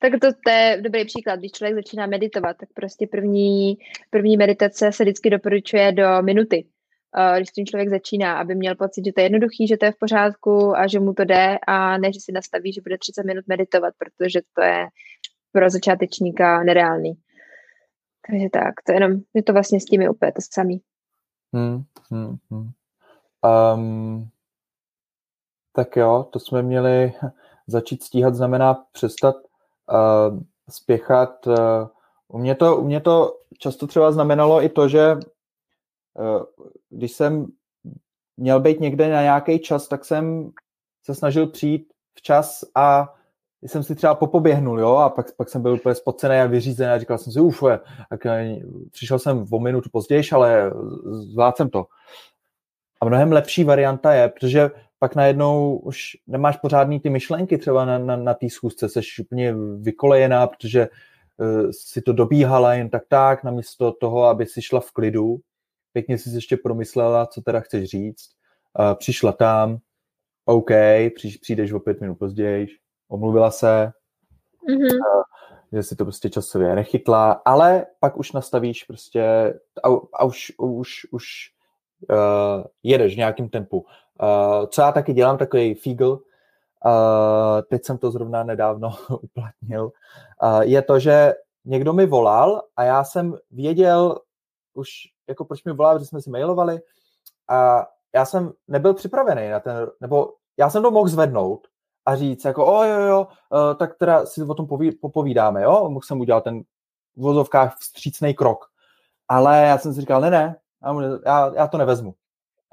[0.00, 1.38] Tak to, to je dobrý příklad.
[1.38, 3.78] Když člověk začíná meditovat, tak prostě první,
[4.10, 6.66] první meditace se vždycky doporučuje do minuty.
[7.18, 9.92] Uh, když tím člověk začíná, aby měl pocit, že to je jednoduchý, že to je
[9.92, 13.26] v pořádku a že mu to jde a ne, že si nastaví, že bude 30
[13.26, 14.86] minut meditovat, protože to je
[15.52, 17.12] pro začátečníka nereálný.
[18.30, 20.80] Takže tak, to jenom, je to vlastně s tím je úplně to samý.
[21.52, 22.70] Hmm, hmm, hmm.
[23.74, 24.28] Um,
[25.72, 27.12] tak jo, to jsme měli
[27.66, 30.40] začít stíhat, znamená přestat uh,
[30.70, 31.46] spěchat.
[31.46, 31.54] Uh,
[32.28, 36.42] u, mě to, u mě to často třeba znamenalo i to, že uh,
[36.88, 37.46] když jsem
[38.36, 40.50] měl být někde na nějaký čas, tak jsem
[41.04, 43.14] se snažil přijít včas a
[43.62, 46.98] jsem si třeba popoběhnul, jo, a pak, pak jsem byl úplně spocený a vyřízený a
[46.98, 47.62] říkal jsem si, uf,
[48.10, 48.60] tak eh,
[48.92, 50.72] přišel jsem o minutu později, ale
[51.12, 51.86] zvládl jsem to.
[53.00, 57.98] A mnohem lepší varianta je, protože pak najednou už nemáš pořádný ty myšlenky třeba na,
[57.98, 60.88] na, na té schůzce, jsi úplně vykolejená, protože
[61.36, 65.36] uh, si to dobíhala jen tak tak, namísto toho, aby si šla v klidu,
[65.92, 68.28] pěkně si ještě promyslela, co teda chceš říct,
[68.78, 69.78] uh, přišla tam,
[70.44, 70.70] OK,
[71.40, 72.66] přijdeš o pět minut později,
[73.08, 73.92] omluvila se,
[74.68, 74.96] mm-hmm.
[74.96, 75.22] uh,
[75.72, 79.54] že si to prostě časově nechytla, ale pak už nastavíš prostě
[79.84, 81.24] a, a už, už, už
[82.10, 83.78] uh, jedeš v nějakém tempu.
[83.78, 88.90] Uh, co já taky dělám, takový fígl, uh, teď jsem to zrovna nedávno
[89.22, 89.92] uplatnil,
[90.42, 91.34] uh, je to, že
[91.64, 94.18] někdo mi volal a já jsem věděl
[94.74, 94.88] už,
[95.28, 96.80] jako proč mi volal, že jsme si mailovali
[97.48, 101.68] a já jsem nebyl připravený na ten, nebo já jsem to mohl zvednout
[102.08, 105.90] a říct jako, o jo, jo, uh, tak teda si o tom poví, popovídáme, jo,
[105.90, 106.60] mohl jsem udělat ten
[107.16, 108.64] v vozovkách vstřícný krok.
[109.28, 110.56] Ale já jsem si říkal, ne, ne,
[111.26, 112.14] já, já to nevezmu.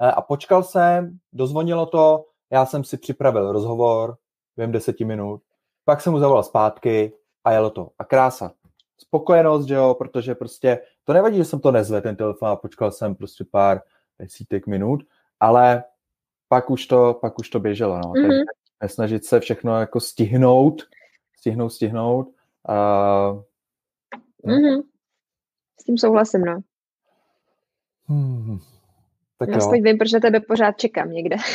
[0.02, 4.16] Eh, a počkal jsem, dozvonilo to, já jsem si připravil rozhovor
[4.56, 5.42] během deseti minut,
[5.84, 7.12] pak jsem mu zavolal zpátky
[7.44, 7.90] a jelo to.
[7.98, 8.52] A krása.
[8.98, 12.90] Spokojenost, že jo, protože prostě to nevadí, že jsem to nezvedl, ten telefon a počkal
[12.90, 13.80] jsem prostě pár
[14.18, 15.02] desítek minut,
[15.40, 15.84] ale
[16.48, 18.12] pak už to, pak už to běželo, no.
[18.12, 18.44] Mm-hmm.
[18.82, 20.82] Nesnažit se všechno jako stihnout,
[21.38, 22.28] stihnout, stihnout.
[22.68, 22.74] A,
[24.44, 24.54] no.
[24.54, 24.82] mm-hmm.
[25.80, 26.60] S tím souhlasím, no.
[28.08, 28.58] Hmm.
[29.38, 29.70] Tak Já jo.
[29.70, 31.36] vím, protože tebe pořád čekám někde.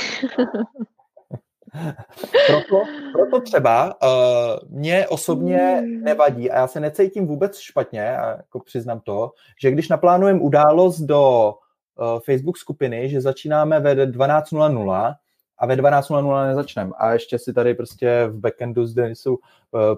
[2.48, 6.04] proto, proto třeba uh, mě osobně hmm.
[6.04, 11.02] nevadí a já se necítím vůbec špatně, a jako přiznám to, že když naplánujeme událost
[11.02, 11.54] do
[11.96, 15.16] uh, Facebook skupiny, že začínáme ve 12.00
[15.62, 19.40] a ve 12.00 nezačneme a ještě si tady prostě v backendu s Denisu uh,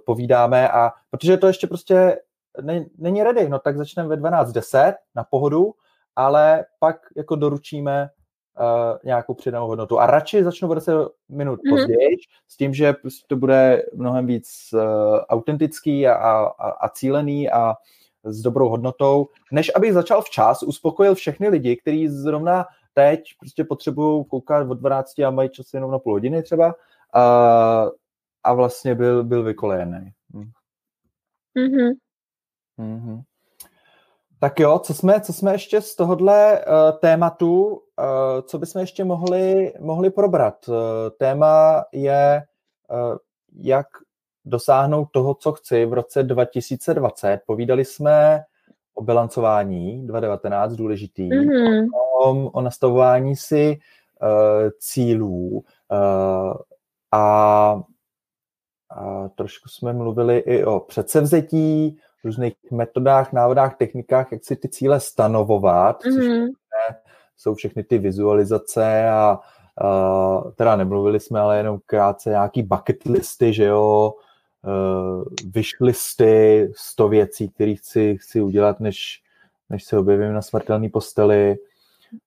[0.06, 2.18] povídáme a protože to ještě prostě
[2.62, 5.74] ne, není ready, no tak začneme ve 12.10 na pohodu
[6.16, 8.10] ale pak jako doručíme
[8.60, 10.00] uh, nějakou přidanou hodnotu.
[10.00, 10.94] A radši začnu o 10
[11.30, 11.70] minut mm-hmm.
[11.70, 14.82] později, s tím, že prostě to bude mnohem víc uh,
[15.30, 17.74] autentický a, a, a cílený a
[18.24, 24.26] s dobrou hodnotou, než abych začal včas, uspokojil všechny lidi, kteří zrovna teď prostě potřebují
[24.26, 26.76] koukat od 12 a mají čas jenom na půl hodiny třeba
[27.14, 27.86] a,
[28.44, 30.12] a vlastně byl, byl vykolejený.
[30.34, 30.52] Hm.
[31.58, 31.92] Mm-hmm.
[32.80, 33.24] Mm-hmm.
[34.40, 37.78] Tak jo, co jsme, co jsme ještě z tohohle uh, tématu, uh,
[38.42, 40.68] co bychom ještě mohli, mohli probrat?
[40.68, 40.76] Uh,
[41.18, 42.44] téma je,
[42.92, 43.18] uh,
[43.54, 43.88] jak
[44.46, 47.40] dosáhnout toho, co chci v roce 2020.
[47.46, 48.44] Povídali jsme
[48.94, 51.88] o bilancování 2019, důležitý, mm-hmm.
[52.22, 53.80] o, o nastavování si
[54.22, 56.54] uh, cílů uh,
[57.12, 57.82] a,
[58.90, 65.00] a trošku jsme mluvili i o předsevzetí, různých metodách, návodách, technikách, jak si ty cíle
[65.00, 66.16] stanovovat, mm-hmm.
[66.16, 66.48] což mhm.
[67.38, 69.40] jsou všechny ty vizualizace a
[69.84, 74.14] uh, teda nemluvili jsme, ale jenom krátce nějaký bucket listy, že jo,
[74.64, 79.22] uh, wish listy, sto věcí, které chci, chci udělat, než,
[79.70, 81.56] než se objevím na smrtelné posteli.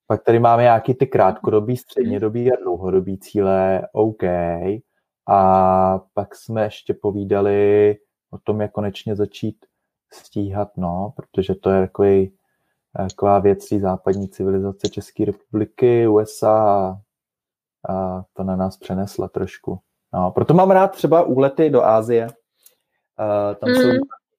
[0.06, 4.22] Pak tady máme nějaký ty krátkodobý, střednědobý a dlouhodobý cíle, OK.
[5.28, 7.96] A pak jsme ještě povídali
[8.30, 9.56] o tom, jak konečně začít
[10.12, 12.32] stíhat, no, protože to je takový,
[12.96, 17.00] taková věc západní civilizace České republiky, USA
[17.88, 19.80] a to na nás přenesla trošku.
[20.14, 22.26] No, proto mám rád třeba úlety do Ázie.
[22.26, 23.74] Uh, tam mm.
[23.74, 23.90] jsou,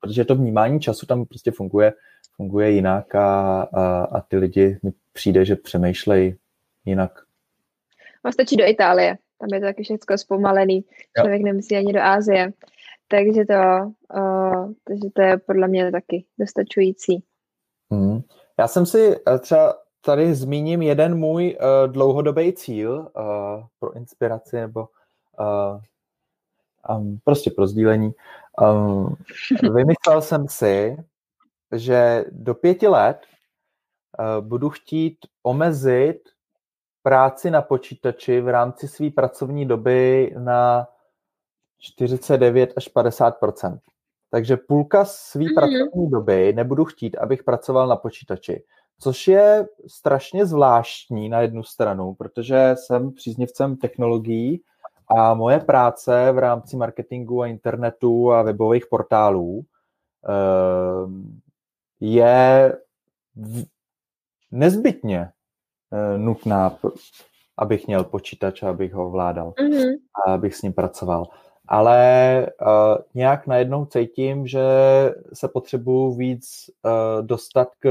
[0.02, 1.94] protože to vnímání času tam prostě funguje,
[2.36, 6.36] funguje jinak a, a, a ty lidi mi přijde, že přemýšlejí
[6.86, 7.12] jinak.
[8.24, 10.86] A stačí do Itálie, tam je to taky všechno zpomalený.
[11.20, 11.46] Člověk jo.
[11.46, 12.54] nemusí ani do Ázie.
[13.08, 13.54] Takže to,
[14.20, 17.24] uh, takže to je podle mě taky dostačující.
[17.92, 18.22] Hmm.
[18.60, 24.56] Já jsem si eh, třeba tady zmíním jeden můj uh, dlouhodobý cíl uh, pro inspiraci
[24.56, 24.88] nebo
[25.40, 25.80] uh,
[26.98, 28.12] um, prostě pro sdílení.
[28.62, 29.16] Um,
[29.74, 30.98] vymyslel jsem si,
[31.76, 33.22] že do pěti let
[34.20, 36.20] uh, budu chtít omezit
[37.04, 40.88] práci na počítači v rámci své pracovní doby na
[41.80, 43.80] 49 až 50%
[44.30, 45.56] Takže půlka své mm-hmm.
[45.56, 48.64] pracovní doby nebudu chtít, abych pracoval na počítači.
[49.00, 54.64] Což je strašně zvláštní na jednu stranu, protože jsem příznivcem technologií
[55.08, 59.62] a moje práce v rámci marketingu a internetu a webových portálů
[60.28, 61.40] ehm,
[62.00, 62.74] je
[64.52, 65.32] nezbytně
[65.92, 66.78] eh, nutná,
[67.58, 69.96] abych měl počítač abych ho vládal mm-hmm.
[70.26, 71.28] a abych s ním pracoval
[71.68, 74.62] ale uh, nějak najednou cítím, že
[75.34, 76.46] se potřebuju víc
[76.84, 77.90] uh, dostat k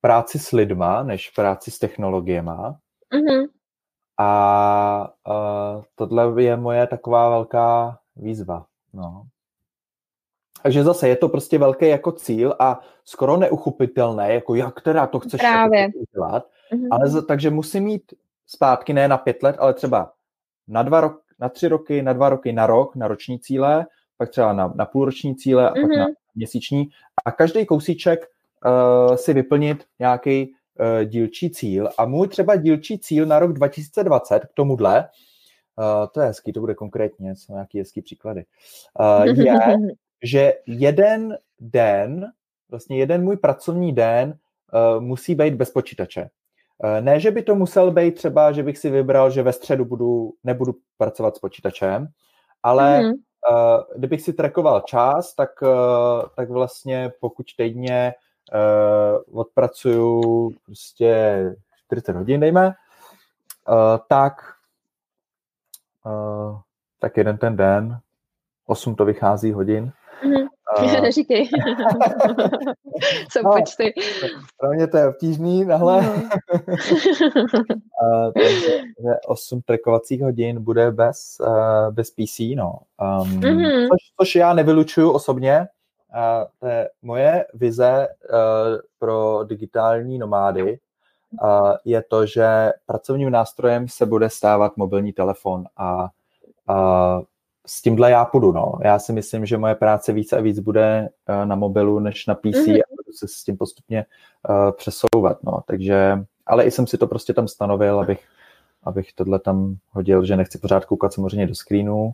[0.00, 2.78] práci s lidma, než práci s technologiema.
[3.12, 3.46] Mm-hmm.
[4.18, 8.66] A uh, tohle je moje taková velká výzva.
[8.92, 9.26] No.
[10.62, 15.20] Takže zase je to prostě velký jako cíl a skoro neuchopitelné, jako jak teda to
[15.20, 15.88] chceš Právě.
[15.94, 16.46] udělat.
[16.72, 16.88] Mm-hmm.
[16.90, 18.12] Ale za, takže musím mít
[18.46, 20.12] zpátky ne na pět let, ale třeba
[20.68, 23.86] na dva roky, na tři roky, na dva roky, na rok, na roční cíle,
[24.18, 25.82] pak třeba na, na půlroční cíle a mm-hmm.
[25.82, 26.14] pak na mhm.
[26.34, 26.88] měsíční.
[27.24, 28.20] A každý kousíček
[28.64, 30.54] uh, si vyplnit nějaký
[31.04, 31.88] dílčí cíl.
[31.98, 35.08] A můj třeba dílčí cíl na rok 2020 k tomuhle,
[35.78, 38.44] uh, to je hezký, to bude konkrétně, jsou nějaký hezký příklady,
[39.00, 39.58] uh, je,
[40.24, 42.26] že jeden den,
[42.70, 44.38] vlastně jeden můj pracovní den
[44.98, 46.30] musí být bez počítače.
[47.00, 50.32] Ne, že by to musel být třeba, že bych si vybral, že ve středu budu,
[50.44, 52.08] nebudu pracovat s počítačem,
[52.62, 53.12] ale mm-hmm.
[53.12, 55.68] uh, kdybych si trackoval čas, tak, uh,
[56.36, 58.14] tak vlastně pokud týdně
[59.32, 61.44] odpracuju prostě
[61.86, 63.74] 40 hodin, dejme, uh,
[64.08, 64.54] tak,
[66.06, 66.58] uh,
[67.00, 68.00] tak jeden ten den,
[68.66, 69.92] 8 to vychází hodin,
[70.24, 70.48] mm-hmm.
[70.82, 71.48] Uh, Neříkej.
[73.30, 73.92] Co no, počty.
[74.60, 75.98] Pro mě to je obtížný, nahle.
[76.02, 76.60] uh,
[78.34, 78.78] takže
[79.26, 82.78] 8 trackovacích hodin bude bez, uh, bez PC, no.
[83.00, 83.88] Um, mm-hmm.
[83.88, 85.66] což, což já nevylučuju osobně.
[86.14, 88.38] Uh, to je moje vize uh,
[88.98, 90.78] pro digitální nomády.
[91.84, 96.08] Je to, že pracovním nástrojem se bude stávat mobilní telefon a
[96.68, 97.22] uh,
[97.66, 98.72] s tímhle já půjdu, no.
[98.84, 102.34] Já si myslím, že moje práce víc a víc bude uh, na mobilu než na
[102.34, 102.78] PC mm-hmm.
[102.78, 104.06] a budu se s tím postupně
[104.48, 105.60] uh, přesouvat, no.
[105.66, 108.24] Takže, ale i jsem si to prostě tam stanovil, abych,
[108.82, 112.12] abych tohle tam hodil, že nechci pořád koukat samozřejmě do screenu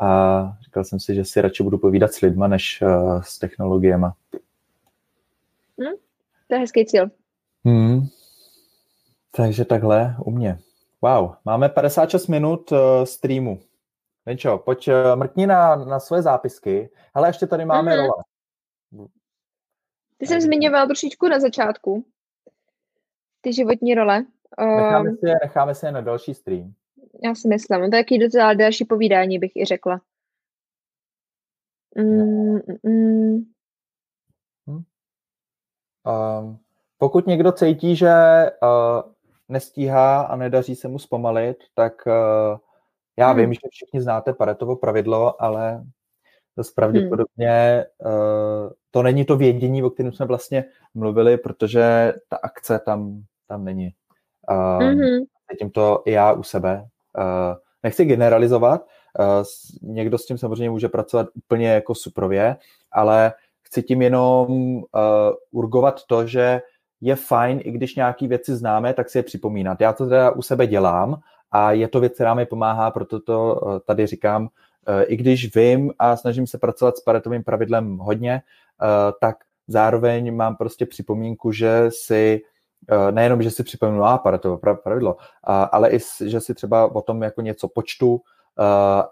[0.00, 4.06] a říkal jsem si, že si radši budu povídat s lidma, než uh, s technologiemi.
[5.80, 5.94] Hmm,
[6.46, 7.10] to je hezký cíl.
[7.64, 8.00] Hmm.
[9.30, 10.58] Takže takhle u mě.
[11.02, 13.60] Wow, máme 56 minut uh, streamu.
[14.28, 16.90] Venčo, pojď eh, mrkni na, na svoje zápisky.
[17.14, 18.06] Ale ještě tady máme mm-hmm.
[18.06, 19.08] role.
[20.16, 22.04] Ty jsem zmiňoval trošičku na začátku.
[23.40, 24.24] Ty životní role.
[24.60, 26.72] Necháme si, je, necháme si je na další stream.
[27.24, 27.78] Já si myslím.
[27.78, 30.00] To je taky docela další povídání, bych i řekla.
[31.96, 33.44] Mm, mm.
[34.66, 34.82] Hmm.
[36.06, 36.58] Um,
[36.98, 38.12] pokud někdo cítí, že
[38.62, 39.12] uh,
[39.48, 42.58] nestíhá a nedaří se mu zpomalit, tak uh,
[43.16, 43.40] já hmm.
[43.40, 45.84] vím, že všichni znáte Paretovo pravidlo, ale
[46.56, 48.12] dost pravděpodobně hmm.
[48.12, 50.64] uh, to není to vědění, o kterém jsme vlastně
[50.94, 53.94] mluvili, protože ta akce tam, tam není.
[54.50, 55.24] Uh, hmm.
[55.50, 56.88] Cítím to i já u sebe.
[57.18, 58.86] Uh, nechci generalizovat,
[59.18, 59.44] uh,
[59.82, 62.56] někdo s tím samozřejmě může pracovat úplně jako suprově,
[62.92, 63.32] ale
[63.62, 64.82] chci tím jenom uh,
[65.50, 66.60] urgovat to, že
[67.00, 69.80] je fajn, i když nějaké věci známe, tak si je připomínat.
[69.80, 73.60] Já to teda u sebe dělám a je to věc, která mi pomáhá, proto to
[73.76, 74.48] eh, tady říkám,
[74.86, 79.36] eh, i když vím a snažím se pracovat s paretovým pravidlem hodně, eh, tak
[79.68, 82.40] zároveň mám prostě připomínku, že si
[83.10, 87.40] nejenom, že si připomínu a paretovo pravidlo, ale i, že si třeba o tom jako
[87.40, 88.20] něco počtu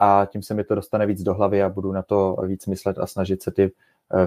[0.00, 2.98] a tím se mi to dostane víc do hlavy a budu na to víc myslet
[2.98, 3.72] a snažit se ty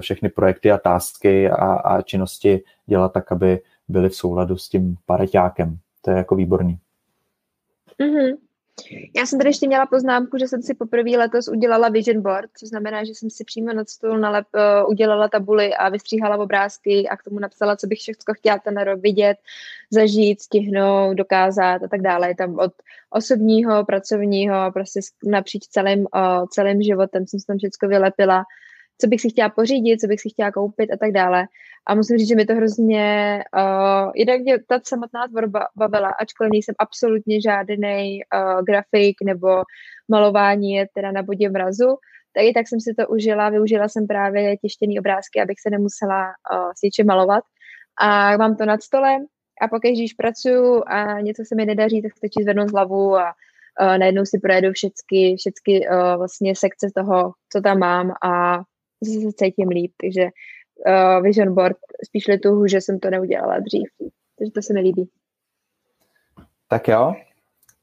[0.00, 4.96] všechny projekty a tásky a, a činnosti dělat tak, aby byly v souladu s tím
[5.06, 5.78] pareťákem.
[6.02, 6.78] To je jako výborný.
[8.00, 8.36] Mm-hmm.
[9.16, 12.68] Já jsem tady ještě měla poznámku, že jsem si poprvé letos udělala vision board, což
[12.68, 17.16] znamená, že jsem si přímo nad stůl nalep, uh, udělala tabuly a vystříhala obrázky a
[17.16, 19.36] k tomu napsala, co bych všechno chtěla ten rok vidět,
[19.90, 22.28] zažít, stihnout, dokázat a tak dále.
[22.28, 22.72] Je tam od
[23.10, 28.44] osobního, pracovního, prostě napříč celým, uh, celým životem jsem si tam všechno vylepila
[29.00, 31.46] co bych si chtěla pořídit, co bych si chtěla koupit a tak dále.
[31.86, 36.52] A musím říct, že mi to hrozně, uh, jednak mě ta samotná tvorba bavila, ačkoliv
[36.52, 39.48] nejsem absolutně žádný uh, grafik nebo
[40.08, 41.96] malování je teda na bodě mrazu,
[42.34, 46.22] tak i tak jsem si to užila, využila jsem právě těštěný obrázky, abych se nemusela
[46.26, 47.44] uh, s něčím malovat.
[48.00, 49.26] A mám to nad stolem
[49.62, 53.24] a pokud když pracuju a něco se mi nedaří, tak stačí zvednout z hlavu a
[53.80, 58.62] uh, najednou si projedu všechny, všechny uh, vlastně sekce toho, co tam mám a
[59.04, 60.22] se cítím líp, takže
[60.86, 61.76] uh, vision board
[62.06, 63.88] spíš lituhu, že jsem to neudělala dřív,
[64.38, 65.08] takže to se mi líbí.
[66.68, 67.14] Tak jo,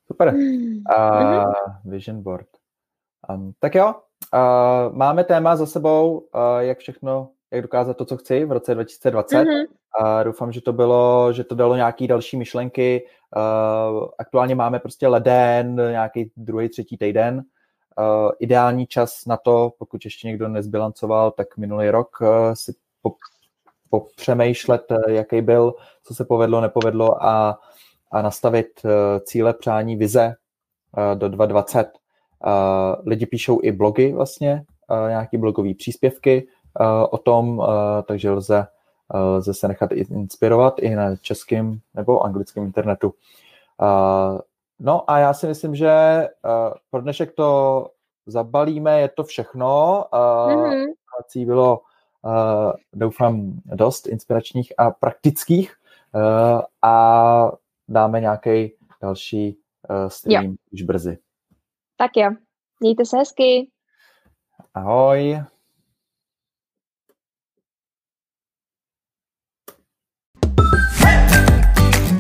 [0.08, 0.34] super.
[0.36, 1.54] Uh,
[1.86, 2.48] vision board.
[3.30, 3.96] Um, tak jo,
[4.34, 8.74] uh, máme téma za sebou, uh, jak všechno, jak dokázat to, co chci v roce
[8.74, 9.38] 2020.
[9.38, 9.66] Mm-hmm.
[10.02, 13.06] A doufám, že to bylo, že to dalo nějaké další myšlenky.
[13.36, 17.44] Uh, aktuálně máme prostě leden, nějaký druhý, třetí týden.
[18.00, 23.14] Uh, ideální čas na to, pokud ještě někdo nezbilancoval, tak minulý rok uh, si po,
[23.90, 25.74] popřemýšlet, uh, jaký byl,
[26.04, 27.60] co se povedlo, nepovedlo a,
[28.12, 28.68] a nastavit
[29.24, 30.36] cíle, přání, vize
[31.14, 31.88] do 2020.
[32.46, 32.52] Uh,
[33.06, 34.64] lidi píšou i blogy vlastně,
[35.08, 36.48] nějaký blogové příspěvky,
[37.10, 37.64] o tom,
[38.08, 38.68] takže lze,
[39.14, 43.14] lze se nechat inspirovat i na českém nebo anglickém internetu.
[44.80, 45.92] No a já si myslím, že
[46.90, 47.90] pro dnešek to
[48.26, 50.06] zabalíme, je to všechno.
[50.12, 51.46] Mm-hmm.
[51.46, 51.82] bylo,
[52.94, 55.76] doufám, dost inspiračních a praktických
[56.82, 57.52] a
[57.88, 58.72] dáme nějaký
[59.02, 59.60] další
[60.08, 60.52] stream jo.
[60.72, 61.18] už brzy.
[61.98, 62.30] Tak jo,
[62.80, 63.72] mějte se hezky.
[64.74, 65.42] Ahoj.